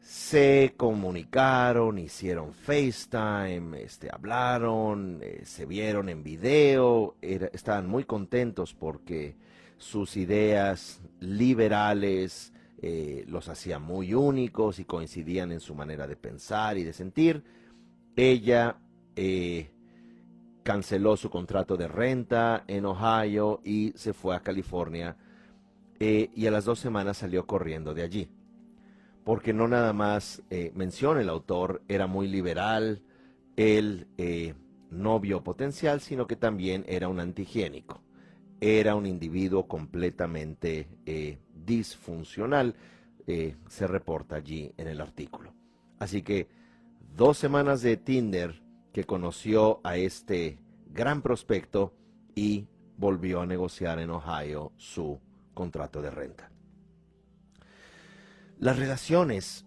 [0.00, 9.36] Se comunicaron, hicieron FaceTime, este, hablaron, eh, se vieron en video, estaban muy contentos porque
[9.78, 16.76] sus ideas liberales eh, los hacían muy únicos y coincidían en su manera de pensar
[16.76, 17.44] y de sentir.
[18.16, 18.76] Ella
[19.14, 19.70] eh,
[20.64, 25.16] canceló su contrato de renta en Ohio y se fue a California
[26.00, 28.28] eh, y a las dos semanas salió corriendo de allí.
[29.24, 30.42] Porque no nada más
[30.74, 33.04] menciona el autor, era muy liberal,
[33.56, 34.54] él eh,
[34.90, 38.02] no vio potencial, sino que también era un antihigiénico.
[38.60, 40.88] Era un individuo completamente
[41.64, 42.74] disfuncional,
[43.26, 45.54] se reporta allí en el artículo.
[45.98, 46.48] Así que
[47.16, 48.60] dos semanas de Tinder
[48.92, 50.58] que conoció a este
[50.90, 51.94] gran prospecto
[52.34, 55.20] y volvió a negociar en Ohio su
[55.54, 56.50] contrato de renta.
[58.58, 59.66] Las relaciones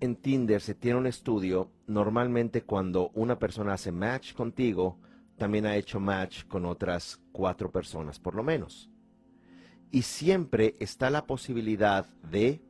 [0.00, 4.98] en Tinder se tiene un estudio, normalmente cuando una persona hace match contigo,
[5.36, 8.90] también ha hecho match con otras cuatro personas por lo menos.
[9.90, 12.60] Y siempre está la posibilidad de,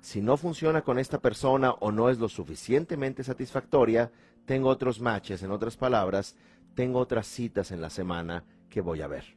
[0.00, 4.12] si no funciona con esta persona o no es lo suficientemente satisfactoria,
[4.44, 6.36] tengo otros matches, en otras palabras,
[6.74, 9.36] tengo otras citas en la semana que voy a ver.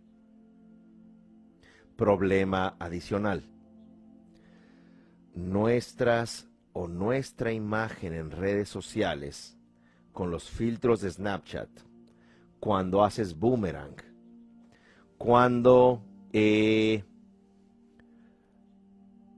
[1.97, 3.43] problema adicional.
[5.36, 9.58] Nuestras o nuestra imagen en redes sociales
[10.12, 11.69] con los filtros de Snapchat,
[12.60, 13.95] cuando haces boomerang,
[15.17, 16.02] cuando
[16.34, 17.04] eh,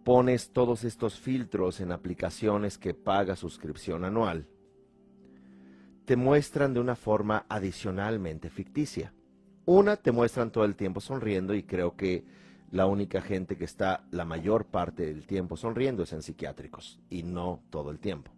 [0.03, 4.47] pones todos estos filtros en aplicaciones que paga suscripción anual,
[6.05, 9.13] te muestran de una forma adicionalmente ficticia.
[9.65, 12.25] Una, te muestran todo el tiempo sonriendo y creo que
[12.71, 17.23] la única gente que está la mayor parte del tiempo sonriendo es en psiquiátricos y
[17.23, 18.31] no todo el tiempo.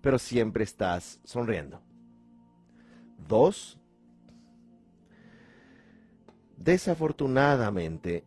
[0.00, 1.82] Pero siempre estás sonriendo.
[3.28, 3.78] Dos,
[6.56, 8.24] desafortunadamente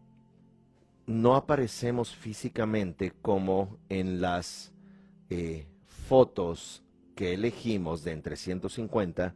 [1.07, 4.71] no aparecemos físicamente como en las
[5.29, 5.67] eh,
[6.07, 6.83] fotos
[7.15, 9.33] que elegimos de entre 150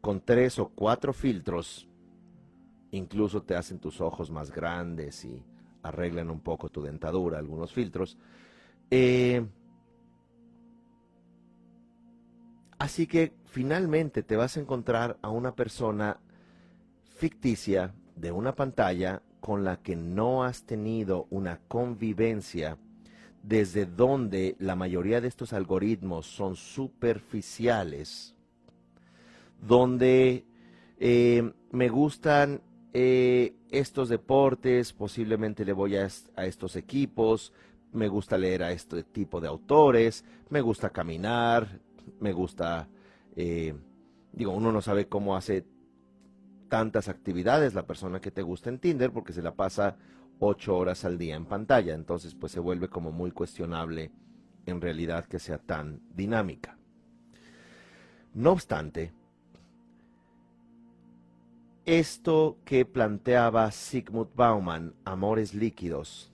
[0.00, 1.88] con tres o cuatro filtros,
[2.90, 5.42] incluso te hacen tus ojos más grandes y
[5.82, 8.16] arreglan un poco tu dentadura, algunos filtros.
[8.90, 9.46] Eh,
[12.78, 16.18] así que finalmente te vas a encontrar a una persona
[17.20, 22.78] ficticia de una pantalla con la que no has tenido una convivencia
[23.42, 28.34] desde donde la mayoría de estos algoritmos son superficiales,
[29.60, 30.46] donde
[30.98, 32.62] eh, me gustan
[32.94, 37.52] eh, estos deportes, posiblemente le voy a, estos equipos,
[37.92, 41.80] me gusta leer a este tipo de autores, me gusta caminar,
[42.18, 42.88] me gusta,
[43.36, 43.74] eh,
[44.32, 45.66] digo, uno no sabe cómo hace
[46.70, 49.96] tantas actividades la persona que te gusta en Tinder porque se la pasa
[50.38, 51.94] ocho horas al día en pantalla.
[51.94, 54.10] Entonces, pues se vuelve como muy cuestionable
[54.64, 56.78] en realidad que sea tan dinámica.
[58.32, 59.12] No obstante,
[61.84, 66.32] esto que planteaba Sigmund Bauman, Amores Líquidos,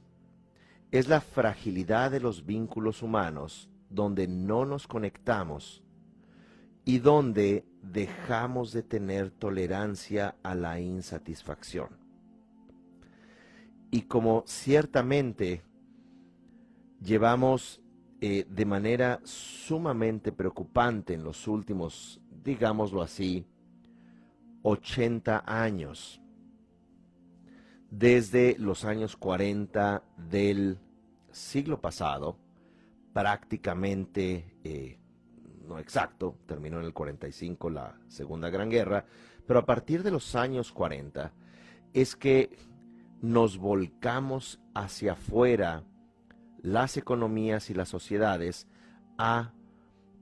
[0.90, 5.82] es la fragilidad de los vínculos humanos donde no nos conectamos
[6.84, 11.88] y donde dejamos de tener tolerancia a la insatisfacción.
[13.90, 15.62] Y como ciertamente
[17.00, 17.80] llevamos
[18.20, 23.46] eh, de manera sumamente preocupante en los últimos, digámoslo así,
[24.62, 26.20] 80 años,
[27.90, 30.78] desde los años 40 del
[31.30, 32.36] siglo pasado,
[33.12, 34.98] prácticamente eh,
[35.66, 39.04] no exacto, terminó en el 45 la Segunda Gran Guerra,
[39.46, 41.32] pero a partir de los años 40
[41.92, 42.56] es que
[43.22, 45.84] nos volcamos hacia afuera
[46.62, 48.66] las economías y las sociedades
[49.18, 49.52] a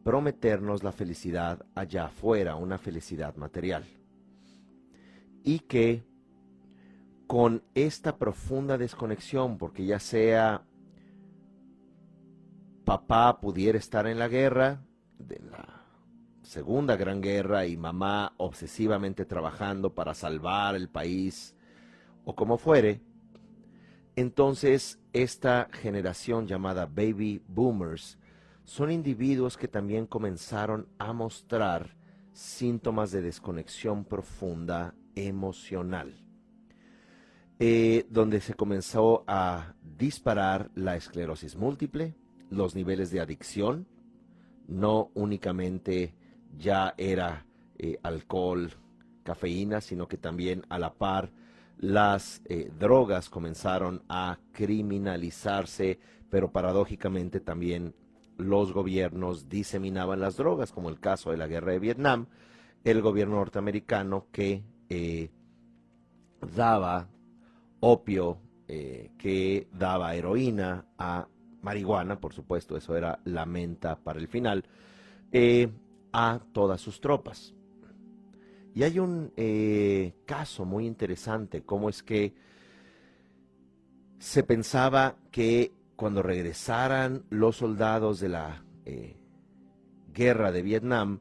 [0.04, 3.84] prometernos la felicidad allá afuera, una felicidad material.
[5.42, 6.04] Y que
[7.26, 10.62] con esta profunda desconexión, porque ya sea
[12.84, 14.82] papá pudiera estar en la guerra,
[15.26, 15.84] de la
[16.42, 21.54] Segunda Gran Guerra y mamá obsesivamente trabajando para salvar el país
[22.24, 23.00] o como fuere,
[24.16, 28.18] entonces esta generación llamada baby boomers
[28.64, 31.96] son individuos que también comenzaron a mostrar
[32.32, 36.24] síntomas de desconexión profunda emocional,
[37.58, 42.14] eh, donde se comenzó a disparar la esclerosis múltiple,
[42.50, 43.86] los niveles de adicción,
[44.66, 46.14] no únicamente
[46.58, 47.46] ya era
[47.78, 48.70] eh, alcohol,
[49.22, 51.30] cafeína, sino que también a la par
[51.78, 55.98] las eh, drogas comenzaron a criminalizarse,
[56.30, 57.94] pero paradójicamente también
[58.36, 62.26] los gobiernos diseminaban las drogas, como el caso de la guerra de Vietnam,
[62.84, 65.30] el gobierno norteamericano que eh,
[66.54, 67.08] daba
[67.80, 71.28] opio, que daba heroína a
[71.64, 74.64] marihuana, por supuesto, eso era la menta para el final,
[75.32, 75.68] eh,
[76.12, 77.54] a todas sus tropas.
[78.74, 82.34] Y hay un eh, caso muy interesante, cómo es que
[84.18, 89.16] se pensaba que cuando regresaran los soldados de la eh,
[90.12, 91.20] guerra de Vietnam,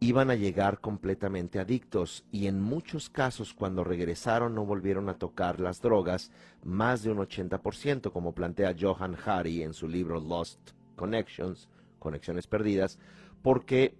[0.00, 5.58] iban a llegar completamente adictos y en muchos casos cuando regresaron no volvieron a tocar
[5.60, 6.30] las drogas,
[6.62, 11.68] más de un 80%, como plantea Johan Hari en su libro Lost Connections,
[11.98, 12.98] Conexiones Perdidas,
[13.42, 13.96] porque,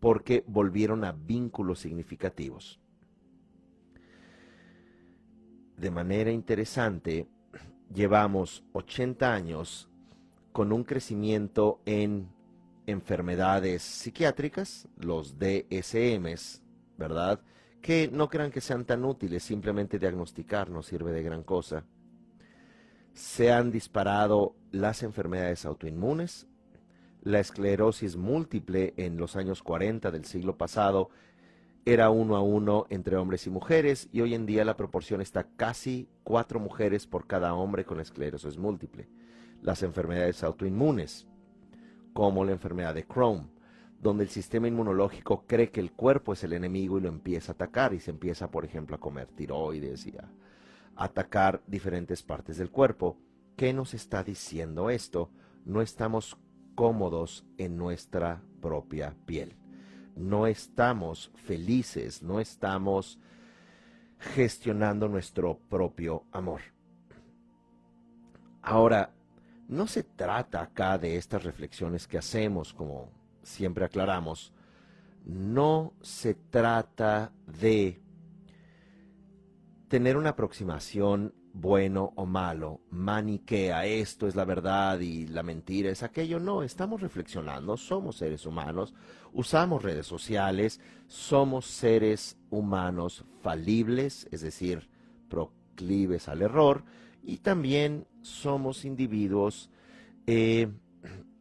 [0.00, 2.80] porque volvieron a vínculos significativos.
[5.76, 7.28] De manera interesante,
[7.94, 9.88] llevamos 80 años
[10.52, 12.28] con un crecimiento en
[12.86, 16.62] enfermedades psiquiátricas, los DSMs,
[16.96, 17.40] ¿verdad?
[17.86, 21.84] que no crean que sean tan útiles, simplemente diagnosticar no sirve de gran cosa.
[23.12, 26.48] Se han disparado las enfermedades autoinmunes,
[27.22, 31.10] la esclerosis múltiple en los años 40 del siglo pasado
[31.84, 35.44] era uno a uno entre hombres y mujeres y hoy en día la proporción está
[35.56, 39.08] casi cuatro mujeres por cada hombre con esclerosis múltiple.
[39.62, 41.28] Las enfermedades autoinmunes,
[42.16, 43.50] como la enfermedad de Crohn,
[44.00, 47.54] donde el sistema inmunológico cree que el cuerpo es el enemigo y lo empieza a
[47.54, 50.28] atacar y se empieza, por ejemplo, a comer tiroides y a
[50.96, 53.18] atacar diferentes partes del cuerpo.
[53.56, 55.30] ¿Qué nos está diciendo esto?
[55.66, 56.38] No estamos
[56.74, 59.56] cómodos en nuestra propia piel
[60.16, 63.20] no estamos felices, no estamos
[64.18, 66.62] gestionando nuestro propio amor.
[68.62, 69.12] Ahora,
[69.68, 73.10] no se trata acá de estas reflexiones que hacemos, como
[73.42, 74.52] siempre aclaramos,
[75.24, 78.00] no se trata de
[79.88, 86.02] tener una aproximación bueno o malo, maniquea, esto es la verdad y la mentira es
[86.02, 86.38] aquello.
[86.38, 88.94] No, estamos reflexionando, somos seres humanos,
[89.32, 94.90] usamos redes sociales, somos seres humanos falibles, es decir,
[95.30, 96.84] proclives al error,
[97.26, 99.68] y también somos individuos
[100.28, 100.68] eh,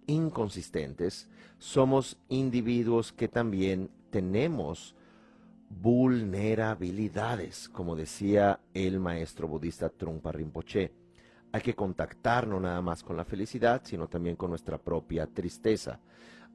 [0.08, 1.30] inconsistentes,
[1.60, 4.96] somos individuos que también tenemos
[5.70, 10.92] vulnerabilidades, como decía el maestro budista Trungpa Rinpoche.
[11.52, 16.00] Hay que contactar no nada más con la felicidad, sino también con nuestra propia tristeza.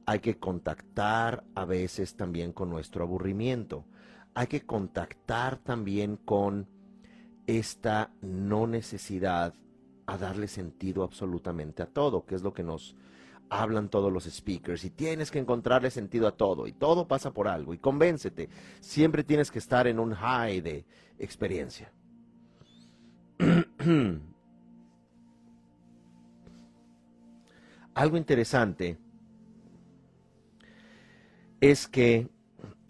[0.05, 3.85] Hay que contactar a veces también con nuestro aburrimiento.
[4.33, 6.67] Hay que contactar también con
[7.47, 9.53] esta no necesidad
[10.05, 12.95] a darle sentido absolutamente a todo, que es lo que nos
[13.49, 17.47] hablan todos los speakers y tienes que encontrarle sentido a todo y todo pasa por
[17.49, 20.85] algo y convéncete, siempre tienes que estar en un high de
[21.19, 21.91] experiencia.
[27.93, 28.97] algo interesante
[31.59, 32.29] es que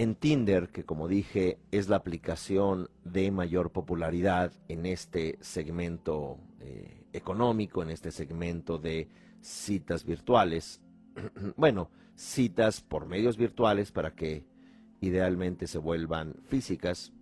[0.01, 7.05] en Tinder, que como dije es la aplicación de mayor popularidad en este segmento eh,
[7.13, 9.09] económico, en este segmento de
[9.41, 10.81] citas virtuales.
[11.55, 14.43] bueno, citas por medios virtuales para que
[15.01, 17.13] idealmente se vuelvan físicas,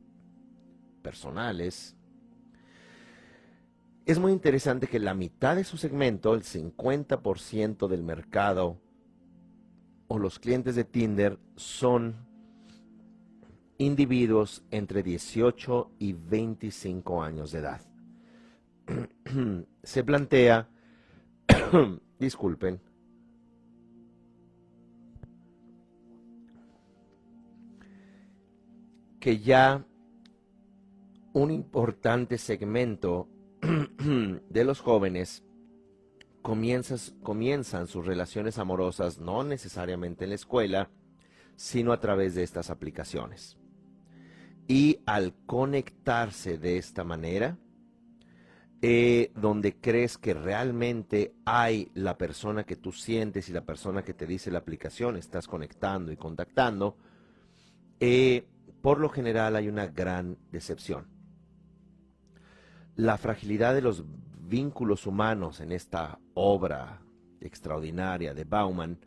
[1.02, 1.98] personales.
[4.06, 8.80] Es muy interesante que la mitad de su segmento, el 50% del mercado
[10.08, 12.29] o los clientes de Tinder son
[13.80, 17.82] individuos entre 18 y 25 años de edad.
[19.84, 20.70] se plantea
[22.20, 22.80] disculpen,
[29.20, 29.86] que ya
[31.34, 33.28] un importante segmento
[34.50, 35.44] de los jóvenes
[36.42, 40.90] comienzan sus relaciones amorosas no necesariamente en la escuela,
[41.56, 43.59] sino a través de estas aplicaciones.
[44.70, 47.58] Y al conectarse de esta manera,
[48.84, 54.14] eh, donde crees que realmente hay la persona que tú sientes y la persona que
[54.14, 56.96] te dice la aplicación, estás conectando y contactando,
[58.00, 58.46] eh,
[58.84, 61.08] por lo general hay una gran decepción.
[62.96, 64.06] La fragilidad de los
[64.40, 67.02] vínculos humanos en esta obra
[67.42, 69.00] extraordinaria de Bauman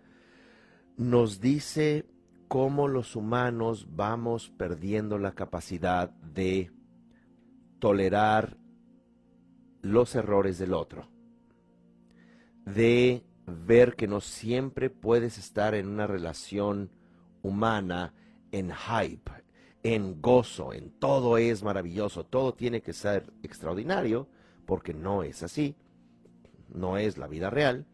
[0.96, 2.04] nos dice
[2.52, 6.70] cómo los humanos vamos perdiendo la capacidad de
[7.78, 8.58] tolerar
[9.80, 11.08] los errores del otro,
[12.66, 16.90] de ver que no siempre puedes estar en una relación
[17.40, 18.12] humana
[18.50, 19.32] en hype,
[19.82, 24.28] en gozo, en todo es maravilloso, todo tiene que ser extraordinario,
[24.66, 25.74] porque no es así,
[26.68, 27.86] no es la vida real,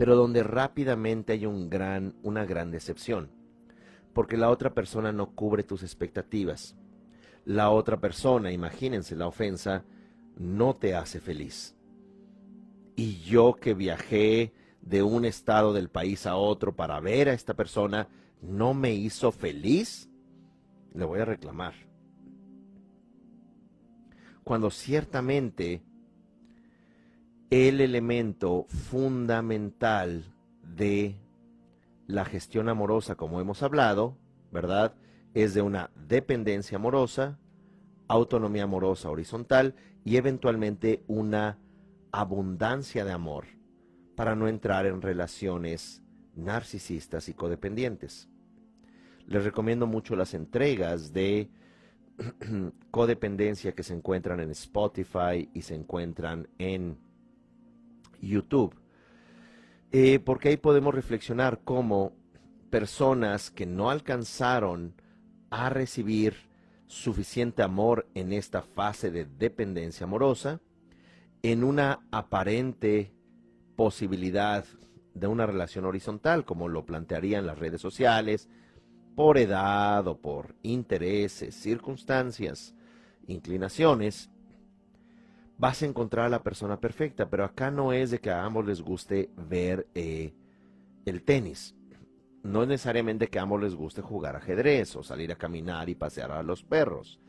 [0.00, 3.30] pero donde rápidamente hay un gran, una gran decepción,
[4.14, 6.74] porque la otra persona no cubre tus expectativas
[7.44, 9.84] la otra persona, imagínense la ofensa,
[10.36, 11.74] no te hace feliz.
[12.96, 17.54] Y yo que viajé de un estado del país a otro para ver a esta
[17.54, 18.08] persona,
[18.40, 20.08] no me hizo feliz,
[20.94, 21.74] le voy a reclamar.
[24.44, 25.82] Cuando ciertamente
[27.50, 30.24] el elemento fundamental
[30.62, 31.16] de
[32.06, 34.16] la gestión amorosa, como hemos hablado,
[34.52, 34.94] ¿verdad?
[35.34, 37.38] es de una dependencia amorosa,
[38.08, 39.74] autonomía amorosa horizontal
[40.04, 41.58] y eventualmente una
[42.12, 43.44] abundancia de amor
[44.16, 46.02] para no entrar en relaciones
[46.34, 48.28] narcisistas y codependientes.
[49.26, 51.50] Les recomiendo mucho las entregas de
[52.90, 56.98] codependencia que se encuentran en Spotify y se encuentran en
[58.20, 58.74] YouTube.
[59.92, 62.12] Eh, porque ahí podemos reflexionar cómo
[62.70, 64.94] personas que no alcanzaron
[65.50, 66.48] a recibir
[66.86, 70.60] suficiente amor en esta fase de dependencia amorosa,
[71.42, 73.12] en una aparente
[73.76, 74.64] posibilidad
[75.14, 78.48] de una relación horizontal, como lo plantearían las redes sociales,
[79.14, 82.74] por edad o por intereses, circunstancias,
[83.26, 84.29] inclinaciones,
[85.60, 88.64] vas a encontrar a la persona perfecta, pero acá no es de que a ambos
[88.64, 90.32] les guste ver eh,
[91.04, 91.76] el tenis.
[92.42, 95.94] No es necesariamente que a ambos les guste jugar ajedrez o salir a caminar y
[95.94, 97.20] pasear a los perros,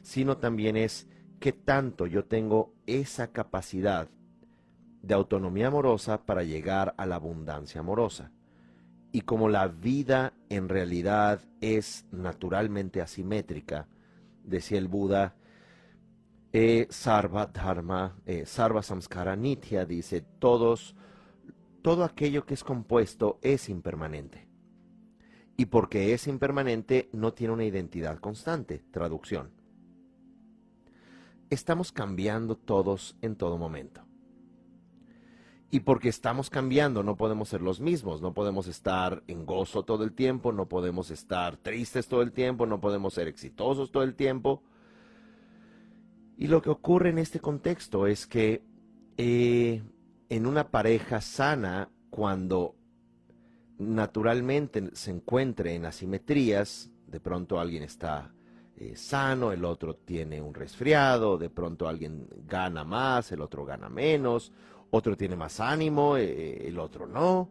[0.00, 1.06] sino también es
[1.40, 4.08] que tanto yo tengo esa capacidad
[5.02, 8.32] de autonomía amorosa para llegar a la abundancia amorosa.
[9.12, 13.88] Y como la vida en realidad es naturalmente asimétrica,
[14.42, 15.36] decía el Buda,
[16.56, 20.94] eh, Sarva Dharma, eh, Sarva Samskara Nitya, dice, todos,
[21.82, 24.46] todo aquello que es compuesto es impermanente.
[25.56, 28.84] Y porque es impermanente, no tiene una identidad constante.
[28.92, 29.50] Traducción.
[31.50, 34.02] Estamos cambiando todos en todo momento.
[35.72, 40.04] Y porque estamos cambiando, no podemos ser los mismos, no podemos estar en gozo todo
[40.04, 44.14] el tiempo, no podemos estar tristes todo el tiempo, no podemos ser exitosos todo el
[44.14, 44.62] tiempo.
[46.36, 48.62] Y lo que ocurre en este contexto es que
[49.16, 49.82] eh,
[50.28, 52.74] en una pareja sana, cuando
[53.78, 58.32] naturalmente se encuentre en asimetrías, de pronto alguien está
[58.76, 63.88] eh, sano, el otro tiene un resfriado, de pronto alguien gana más, el otro gana
[63.88, 64.52] menos,
[64.90, 67.50] otro tiene más ánimo, eh, el otro no.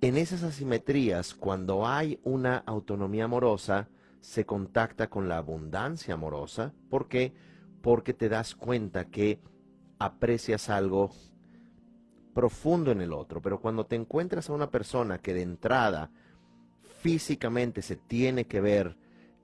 [0.00, 3.88] En esas asimetrías, cuando hay una autonomía amorosa,
[4.20, 6.72] se contacta con la abundancia amorosa.
[6.88, 7.32] ¿Por qué?
[7.84, 9.40] Porque te das cuenta que
[9.98, 11.10] aprecias algo
[12.32, 13.42] profundo en el otro.
[13.42, 16.10] Pero cuando te encuentras a una persona que de entrada
[17.02, 18.96] físicamente se tiene que ver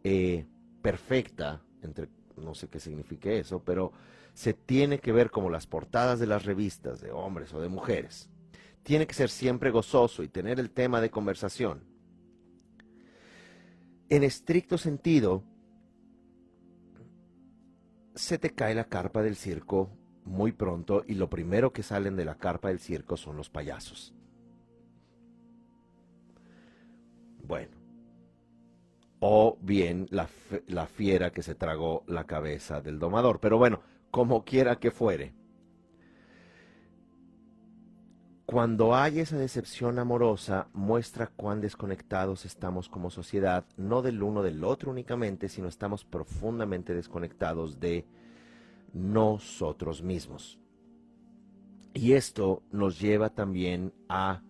[0.05, 0.47] eh,
[0.80, 3.93] perfecta, entre, no sé qué signifique eso, pero
[4.32, 8.30] se tiene que ver como las portadas de las revistas de hombres o de mujeres.
[8.82, 11.84] Tiene que ser siempre gozoso y tener el tema de conversación.
[14.09, 15.45] En estricto sentido,
[18.15, 19.91] se te cae la carpa del circo
[20.25, 24.15] muy pronto y lo primero que salen de la carpa del circo son los payasos.
[27.43, 27.77] Bueno.
[29.21, 30.29] O bien la,
[30.67, 33.39] la fiera que se tragó la cabeza del domador.
[33.41, 35.35] Pero bueno, como quiera que fuere.
[38.51, 44.64] Cuando hay esa decepción amorosa, muestra cuán desconectados estamos como sociedad, no del uno del
[44.64, 48.07] otro únicamente, sino estamos profundamente desconectados de
[48.92, 50.59] nosotros mismos.
[51.94, 54.42] Y esto nos lleva también a,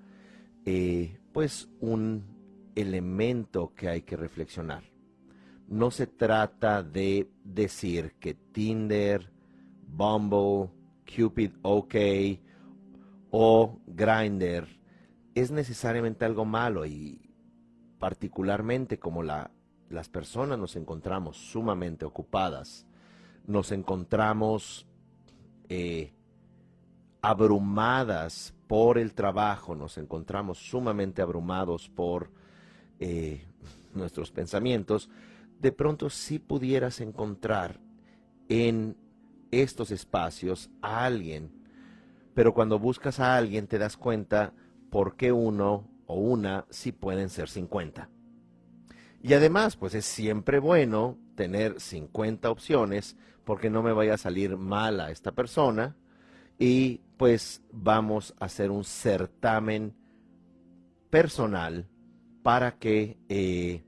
[0.64, 2.24] eh, pues, un
[2.76, 4.82] elemento que hay que reflexionar.
[5.68, 9.30] No se trata de decir que Tinder,
[9.86, 10.70] Bumble,
[11.04, 11.94] Cupid OK
[13.30, 14.66] o Grindr
[15.34, 17.30] es necesariamente algo malo y
[17.98, 19.50] particularmente como la,
[19.88, 22.86] las personas nos encontramos sumamente ocupadas,
[23.46, 24.86] nos encontramos
[25.68, 26.12] eh,
[27.22, 32.30] abrumadas por el trabajo, nos encontramos sumamente abrumados por
[33.00, 33.44] eh,
[33.94, 35.10] nuestros pensamientos,
[35.60, 37.80] de pronto si pudieras encontrar
[38.48, 38.96] en
[39.50, 41.59] estos espacios a alguien.
[42.34, 44.52] Pero cuando buscas a alguien te das cuenta
[44.90, 48.08] por qué uno o una sí pueden ser 50.
[49.22, 54.56] Y además, pues es siempre bueno tener 50 opciones porque no me vaya a salir
[54.56, 55.96] mal a esta persona
[56.58, 59.94] y pues vamos a hacer un certamen
[61.10, 61.88] personal
[62.42, 63.84] para que eh,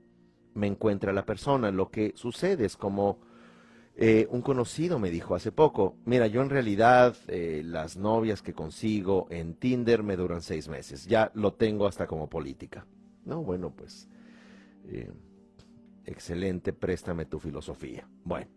[0.55, 1.71] me encuentre la persona.
[1.71, 3.21] Lo que sucede es como
[3.95, 8.55] eh, un conocido me dijo hace poco, mira, yo en realidad eh, las novias que
[8.55, 12.87] consigo en Tinder me duran seis meses, ya lo tengo hasta como política.
[13.25, 14.09] No, bueno, pues,
[14.89, 15.13] eh,
[16.07, 18.09] excelente, préstame tu filosofía.
[18.25, 18.51] Bueno,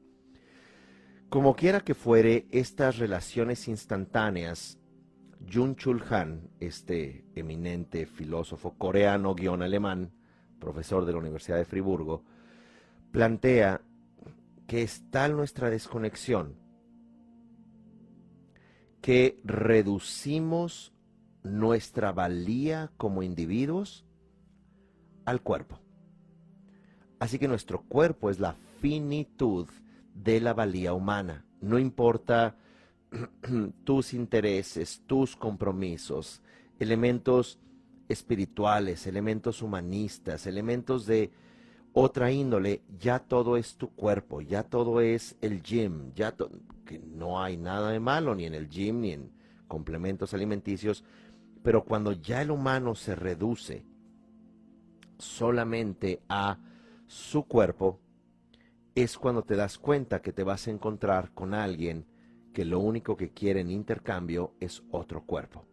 [1.29, 4.79] como quiera que fuere, estas relaciones instantáneas,
[5.51, 10.11] Jun Chul Han, este eminente filósofo coreano-alemán,
[10.59, 12.23] profesor de la Universidad de Friburgo,
[13.11, 13.81] plantea
[14.75, 16.57] que está nuestra desconexión,
[18.99, 20.91] que reducimos
[21.43, 24.03] nuestra valía como individuos
[25.23, 25.79] al cuerpo.
[27.19, 29.65] Así que nuestro cuerpo es la finitud
[30.13, 31.45] de la valía humana.
[31.61, 32.57] No importa
[33.85, 36.41] tus intereses, tus compromisos,
[36.79, 37.61] elementos
[38.09, 41.31] espirituales, elementos humanistas, elementos de
[41.97, 46.35] otra índole, ya todo es tu cuerpo, ya todo es el gym, ya
[46.85, 49.31] que no hay nada de malo ni en el gym ni en
[49.69, 51.05] complementos alimenticios,
[51.63, 53.85] pero cuando ya el humano se reduce
[55.19, 56.59] solamente a
[57.07, 58.01] su cuerpo,
[58.93, 62.05] es cuando te das cuenta que te vas a encontrar con alguien
[62.51, 65.65] que lo único que quiere en intercambio es otro cuerpo.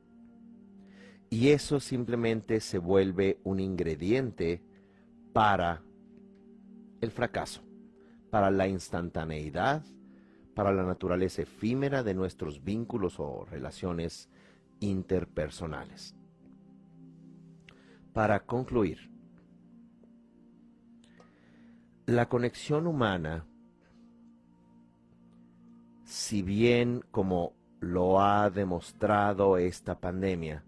[1.30, 4.62] Y eso simplemente se vuelve un ingrediente
[5.32, 5.82] para
[7.02, 7.62] el fracaso,
[8.30, 9.84] para la instantaneidad,
[10.54, 14.30] para la naturaleza efímera de nuestros vínculos o relaciones
[14.80, 16.14] interpersonales.
[18.12, 19.10] Para concluir,
[22.06, 23.46] la conexión humana,
[26.04, 30.62] si bien como lo ha demostrado esta pandemia,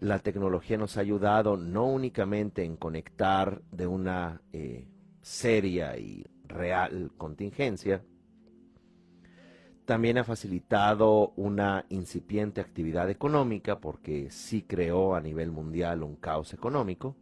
[0.00, 4.86] la tecnología nos ha ayudado no únicamente en conectar de una eh,
[5.20, 8.02] seria y real contingencia,
[9.84, 16.52] también ha facilitado una incipiente actividad económica porque sí creó a nivel mundial un caos
[16.52, 17.16] económico.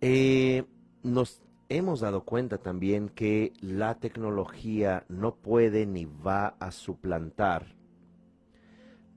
[0.00, 0.64] Eh,
[1.02, 7.79] nos hemos dado cuenta también que la tecnología no puede ni va a suplantar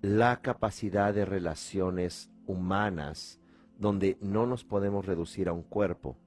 [0.04, 3.40] la capacidad de relaciones humanas
[3.80, 6.18] donde no nos podemos reducir a un cuerpo,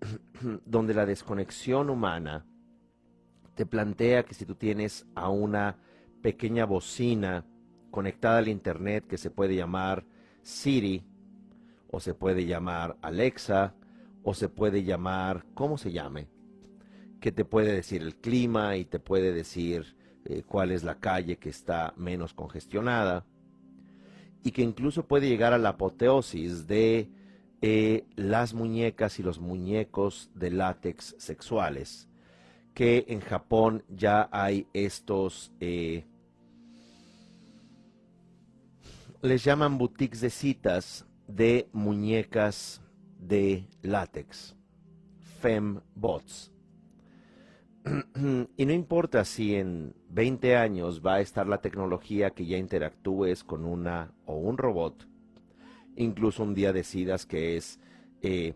[0.66, 2.44] donde la desconexión humana
[3.54, 5.78] te plantea que si tú tienes a una
[6.20, 7.46] pequeña bocina
[7.90, 10.04] conectada al Internet que se puede llamar
[10.42, 11.02] Siri,
[11.90, 13.74] o se puede llamar Alexa,
[14.22, 16.28] o se puede llamar, ¿cómo se llame?
[17.18, 19.96] Que te puede decir el clima y te puede decir
[20.30, 23.26] eh, cuál es la calle que está menos congestionada
[24.44, 27.10] y que incluso puede llegar a la apoteosis de
[27.62, 32.08] eh, las muñecas y los muñecos de látex sexuales,
[32.74, 36.06] que en Japón ya hay estos, eh,
[39.20, 42.80] les llaman boutiques de citas de muñecas
[43.18, 44.54] de látex,
[45.40, 46.49] fembots.
[48.56, 53.42] y no importa si en 20 años va a estar la tecnología que ya interactúes
[53.44, 55.08] con una o un robot,
[55.96, 57.80] incluso un día decidas que es
[58.22, 58.54] eh,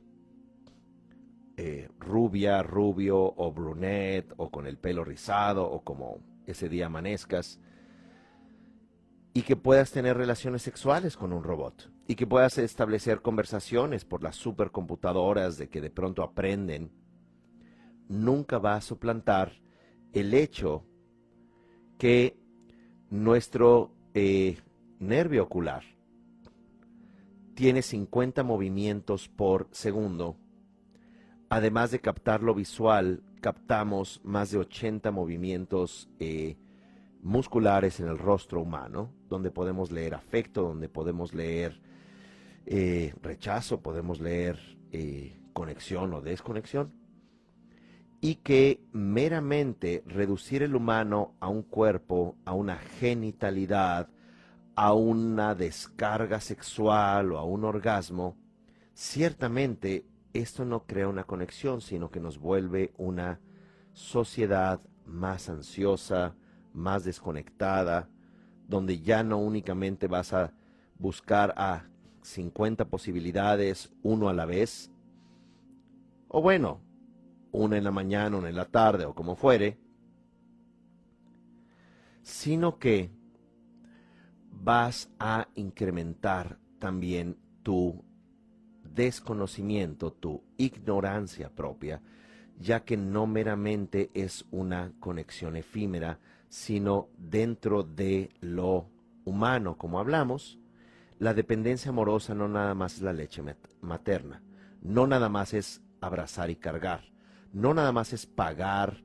[1.57, 7.61] eh, rubia, rubio o brunette o con el pelo rizado o como ese día amanezcas,
[9.33, 14.23] y que puedas tener relaciones sexuales con un robot y que puedas establecer conversaciones por
[14.23, 16.93] las supercomputadoras de que de pronto aprenden
[18.09, 19.53] nunca va a suplantar
[20.13, 20.85] el hecho
[21.99, 22.37] que
[23.11, 24.59] nuestro eh,
[24.99, 25.83] nervio ocular
[27.55, 30.37] tiene 50 movimientos por segundo.
[31.49, 36.57] Además de captar lo visual, captamos más de 80 movimientos eh,
[37.23, 41.81] musculares en el rostro humano, donde podemos leer afecto, donde podemos leer
[42.67, 44.59] eh, rechazo, podemos leer
[45.53, 47.04] conexión o desconexión
[48.25, 54.09] y que meramente reducir el humano a un cuerpo, a una genitalidad,
[54.75, 58.39] a una descarga sexual o a un orgasmo,
[58.95, 63.41] ciertamente esto no crea una conexión, sino que nos vuelve una
[63.93, 66.35] sociedad más ansiosa,
[66.73, 68.09] más desconectada,
[68.67, 70.55] donde ya no únicamente vas a
[70.99, 71.91] buscar a
[72.23, 74.91] 50 posibilidades, uno a la vez,
[76.29, 76.81] o bueno,
[77.55, 79.79] una en la mañana, una en la tarde o como fuere,
[82.23, 83.11] sino que
[84.51, 88.05] vas a incrementar también tu
[88.83, 92.01] desconocimiento, tu ignorancia propia,
[92.59, 98.89] ya que no meramente es una conexión efímera, sino dentro de lo
[99.25, 100.59] humano, como hablamos,
[101.19, 103.43] la dependencia amorosa no nada más es la leche
[103.81, 104.43] materna,
[104.83, 107.14] no nada más es abrazar y cargar,
[107.55, 109.05] no nada más es pagar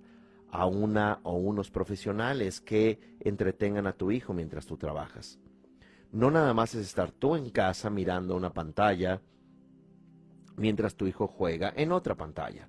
[0.52, 5.40] a una o unos profesionales que entretengan a tu hijo mientras tú trabajas.
[6.12, 9.22] No nada más es estar tú en casa mirando una pantalla
[10.58, 12.68] mientras tu hijo juega en otra pantalla.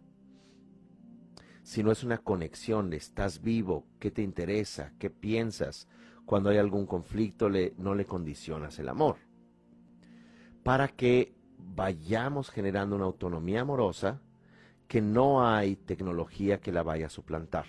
[1.63, 5.89] Sino es una conexión estás vivo, qué te interesa, qué piensas.
[6.27, 9.17] Cuando hay algún conflicto no le condicionas el amor.
[10.63, 14.21] Para que vayamos generando una autonomía amorosa
[14.91, 17.67] que no hay tecnología que la vaya a suplantar.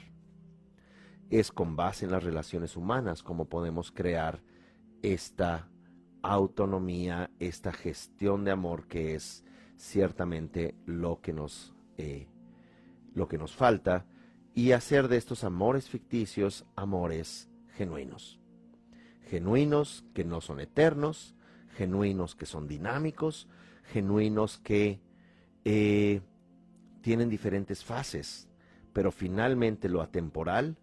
[1.29, 4.41] Es con base en las relaciones humanas como podemos crear
[5.03, 5.69] esta
[6.23, 9.45] autonomía, esta gestión de amor que es
[9.77, 12.27] ciertamente lo que nos, eh,
[13.13, 14.07] lo que nos falta
[14.55, 18.39] y hacer de estos amores ficticios amores genuinos.
[19.29, 21.35] Genuinos que no son eternos,
[21.77, 23.47] genuinos que son dinámicos,
[23.83, 25.01] genuinos que
[25.65, 26.21] eh,
[27.01, 28.47] tienen diferentes fases,
[28.93, 30.77] pero finalmente lo atemporal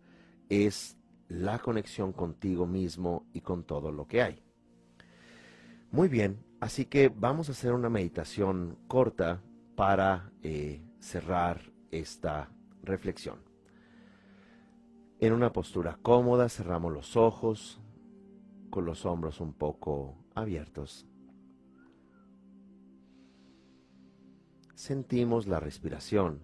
[0.48, 0.96] es
[1.28, 4.42] la conexión contigo mismo y con todo lo que hay.
[5.90, 9.42] Muy bien, así que vamos a hacer una meditación corta
[9.74, 12.50] para eh, cerrar esta
[12.82, 13.40] reflexión.
[15.20, 17.80] En una postura cómoda cerramos los ojos
[18.70, 21.07] con los hombros un poco abiertos.
[24.78, 26.38] Sentimos la respiración.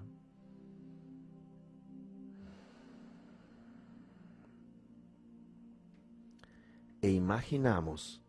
[7.01, 8.20] E imaginamos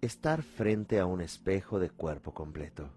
[0.00, 2.88] estar frente a un espejo de cuerpo completo.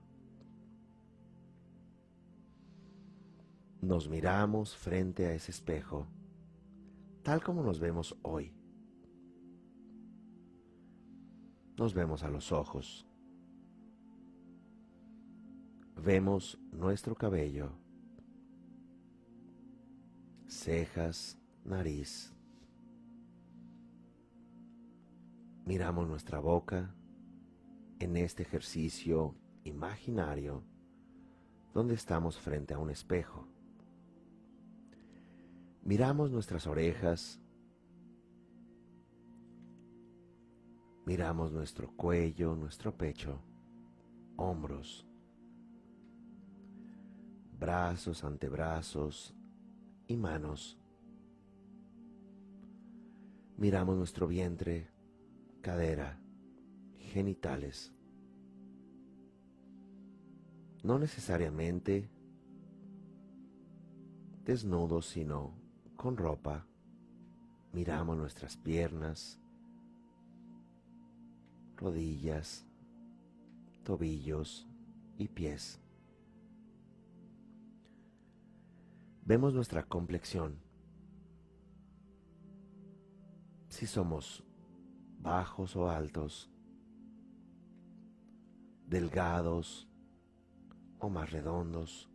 [3.82, 6.06] Nos miramos frente a ese espejo,
[7.24, 8.54] tal como nos vemos hoy.
[11.76, 13.09] Nos vemos a los ojos.
[16.02, 17.74] Vemos nuestro cabello,
[20.48, 22.34] cejas, nariz.
[25.66, 26.96] Miramos nuestra boca
[28.00, 29.36] en este ejercicio
[29.66, 30.64] imaginario
[31.74, 33.46] donde estamos frente a un espejo.
[35.84, 37.42] Miramos nuestras orejas,
[41.06, 43.42] miramos nuestro cuello, nuestro pecho,
[44.38, 45.09] hombros,
[47.60, 49.36] brazos, antebrazos
[50.08, 50.78] y manos.
[53.58, 54.90] Miramos nuestro vientre,
[55.62, 56.18] cadera,
[56.98, 57.92] genitales.
[60.84, 62.10] No necesariamente
[64.46, 65.54] desnudos, sino
[65.98, 66.66] con ropa,
[67.74, 69.40] miramos nuestras piernas,
[71.76, 72.66] rodillas,
[73.84, 74.68] tobillos
[75.18, 75.82] y pies.
[79.30, 80.60] Vemos nuestra complexión.
[83.68, 84.44] Si somos
[85.20, 86.50] bajos o altos,
[88.88, 89.88] delgados
[90.98, 92.10] o más redondos,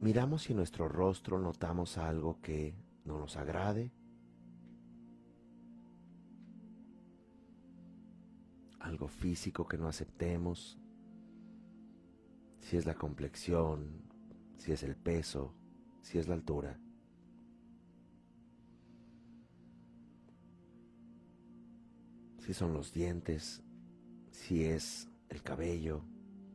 [0.00, 3.92] Miramos si en nuestro rostro notamos algo que no nos agrade,
[8.78, 10.78] algo físico que no aceptemos,
[12.66, 14.02] si es la complexión,
[14.56, 15.54] si es el peso,
[16.02, 16.76] si es la altura.
[22.40, 23.62] Si son los dientes,
[24.32, 26.02] si es el cabello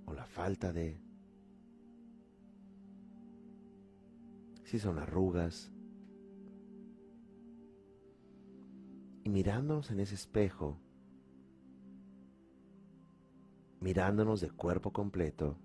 [0.05, 0.99] o la falta de
[4.65, 5.71] si son arrugas.
[9.23, 10.77] Y mirándonos en ese espejo,
[13.79, 15.57] mirándonos de cuerpo completo,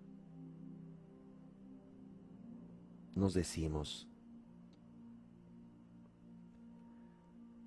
[3.17, 4.07] nos decimos,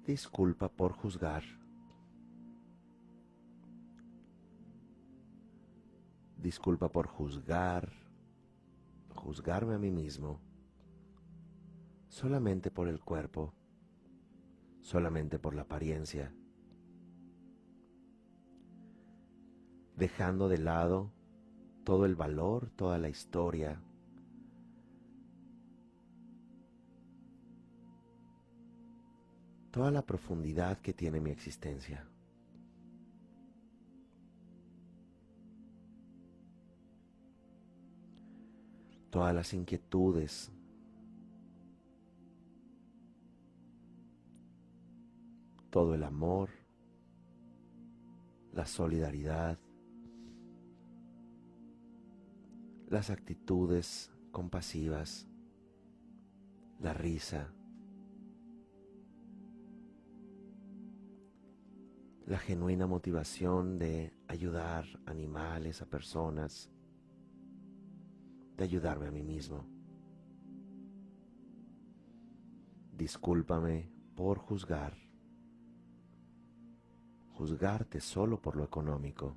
[0.06, 1.44] disculpa por juzgar.
[6.38, 7.92] Disculpa por juzgar,
[9.14, 10.40] juzgarme a mí mismo
[12.08, 13.54] solamente por el cuerpo,
[14.82, 16.34] solamente por la apariencia,
[19.96, 21.12] dejando de lado
[21.84, 23.82] todo el valor, toda la historia,
[29.72, 32.06] toda la profundidad que tiene mi existencia.
[39.10, 40.52] Todas las inquietudes,
[45.70, 46.50] todo el amor,
[48.54, 49.58] la solidaridad,
[52.88, 55.28] las actitudes compasivas,
[56.80, 57.52] la risa,
[62.30, 66.70] la genuina motivación de ayudar animales, a personas,
[68.56, 69.66] de ayudarme a mí mismo.
[72.96, 74.94] Discúlpame por juzgar.
[77.34, 79.36] Juzgarte solo por lo económico.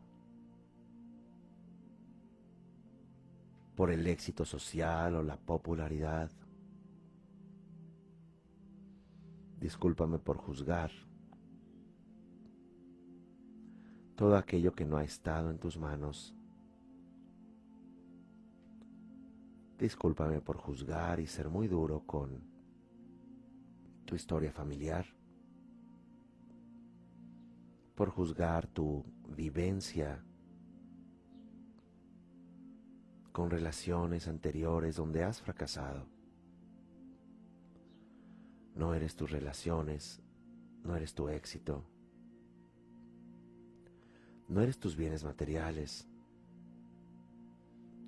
[3.74, 6.30] Por el éxito social o la popularidad.
[9.59, 10.90] Discúlpame por juzgar
[14.23, 16.33] todo aquello que no ha estado en tus manos.
[19.81, 22.41] Discúlpame por juzgar y ser muy duro con
[24.05, 25.05] tu historia familiar,
[27.97, 29.05] por juzgar tu
[29.37, 30.23] vivencia
[33.33, 36.07] con relaciones anteriores donde has fracasado.
[38.77, 40.23] No eres tus relaciones,
[40.85, 41.85] no eres tu éxito,
[44.53, 46.07] no eres tus bienes materiales,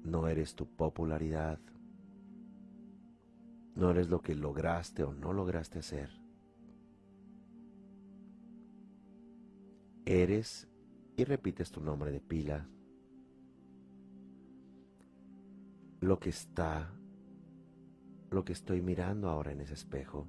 [0.05, 1.59] no eres tu popularidad,
[3.75, 6.11] no eres lo que lograste o no lograste hacer.
[10.05, 10.69] Eres
[11.17, 12.69] y repites tu nombre de pila.
[16.03, 16.93] Lo que está,
[18.31, 20.29] lo que estoy mirando ahora en ese espejo.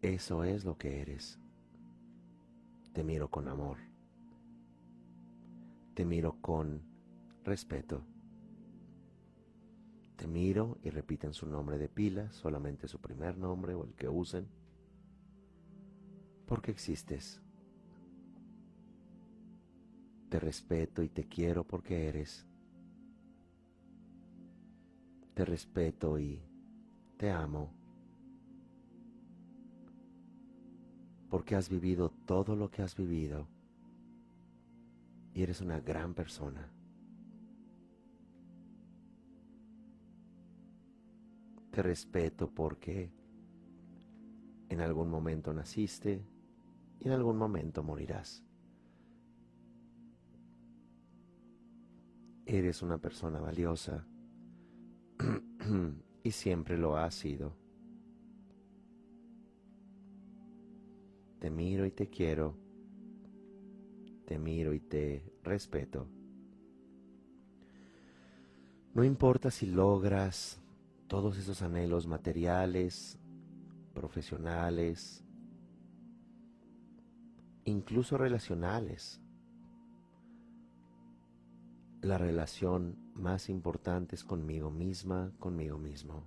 [0.00, 1.38] Eso es lo que eres.
[2.94, 3.85] Te miro con amor.
[5.96, 6.82] Te miro con
[7.42, 8.02] respeto.
[10.16, 14.06] Te miro y repiten su nombre de pila, solamente su primer nombre o el que
[14.06, 14.46] usen,
[16.44, 17.40] porque existes.
[20.28, 22.46] Te respeto y te quiero porque eres.
[25.32, 26.42] Te respeto y
[27.16, 27.72] te amo
[31.30, 33.55] porque has vivido todo lo que has vivido
[35.36, 36.66] y eres una gran persona.
[41.70, 43.12] Te respeto porque
[44.70, 46.24] en algún momento naciste
[47.00, 48.42] y en algún momento morirás.
[52.46, 54.06] Eres una persona valiosa
[56.22, 57.54] y siempre lo has sido.
[61.40, 62.65] Te miro y te quiero.
[64.26, 66.08] Te miro y te respeto.
[68.92, 70.60] No importa si logras
[71.06, 73.18] todos esos anhelos materiales,
[73.94, 75.24] profesionales,
[77.64, 79.20] incluso relacionales.
[82.00, 86.24] La relación más importante es conmigo misma, conmigo mismo.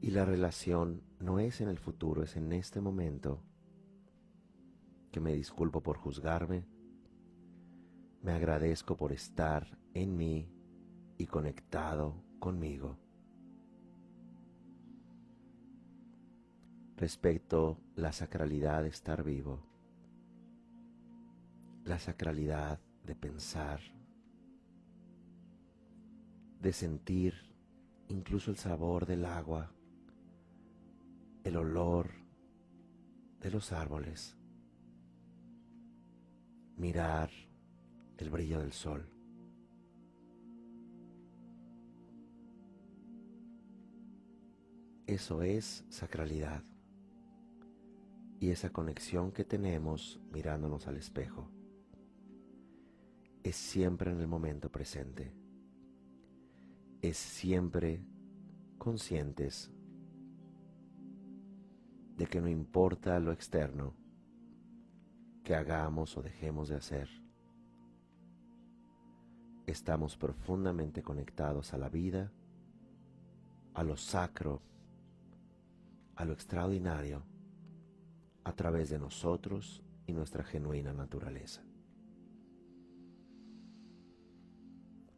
[0.00, 3.42] Y la relación no es en el futuro, es en este momento
[5.12, 6.64] que me disculpo por juzgarme,
[8.22, 10.48] me agradezco por estar en mí
[11.18, 12.96] y conectado conmigo.
[16.96, 19.60] Respecto la sacralidad de estar vivo,
[21.84, 23.80] la sacralidad de pensar,
[26.60, 27.34] de sentir
[28.08, 29.72] incluso el sabor del agua,
[31.44, 32.10] el olor
[33.40, 34.38] de los árboles,
[36.82, 37.30] mirar
[38.18, 39.08] el brillo del sol.
[45.06, 46.64] Eso es sacralidad.
[48.40, 51.48] Y esa conexión que tenemos mirándonos al espejo
[53.44, 55.32] es siempre en el momento presente.
[57.00, 58.04] Es siempre
[58.78, 59.70] conscientes
[62.16, 64.01] de que no importa lo externo
[65.42, 67.08] que hagamos o dejemos de hacer,
[69.66, 72.32] estamos profundamente conectados a la vida,
[73.74, 74.60] a lo sacro
[76.16, 77.22] a lo extraordinario
[78.44, 81.62] a través de nosotros y nuestra genuina naturaleza.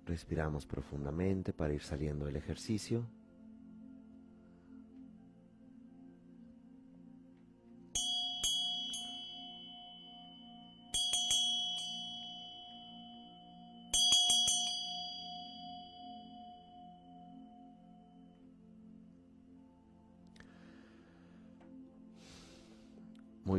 [0.05, 3.07] Respiramos profundamente para ir saliendo del ejercicio.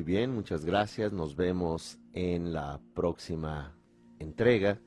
[0.05, 1.11] Bien, muchas gracias.
[1.11, 3.75] Nos vemos en la próxima
[4.19, 4.79] entrega.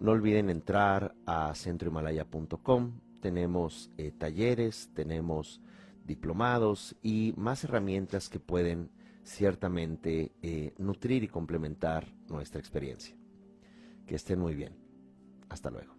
[0.00, 3.00] No olviden entrar a centrohimalaya.com.
[3.20, 5.60] Tenemos eh, talleres, tenemos
[6.04, 8.90] diplomados y más herramientas que pueden
[9.22, 13.16] ciertamente eh, nutrir y complementar nuestra experiencia.
[14.06, 14.74] Que estén muy bien.
[15.48, 15.94] Hasta luego.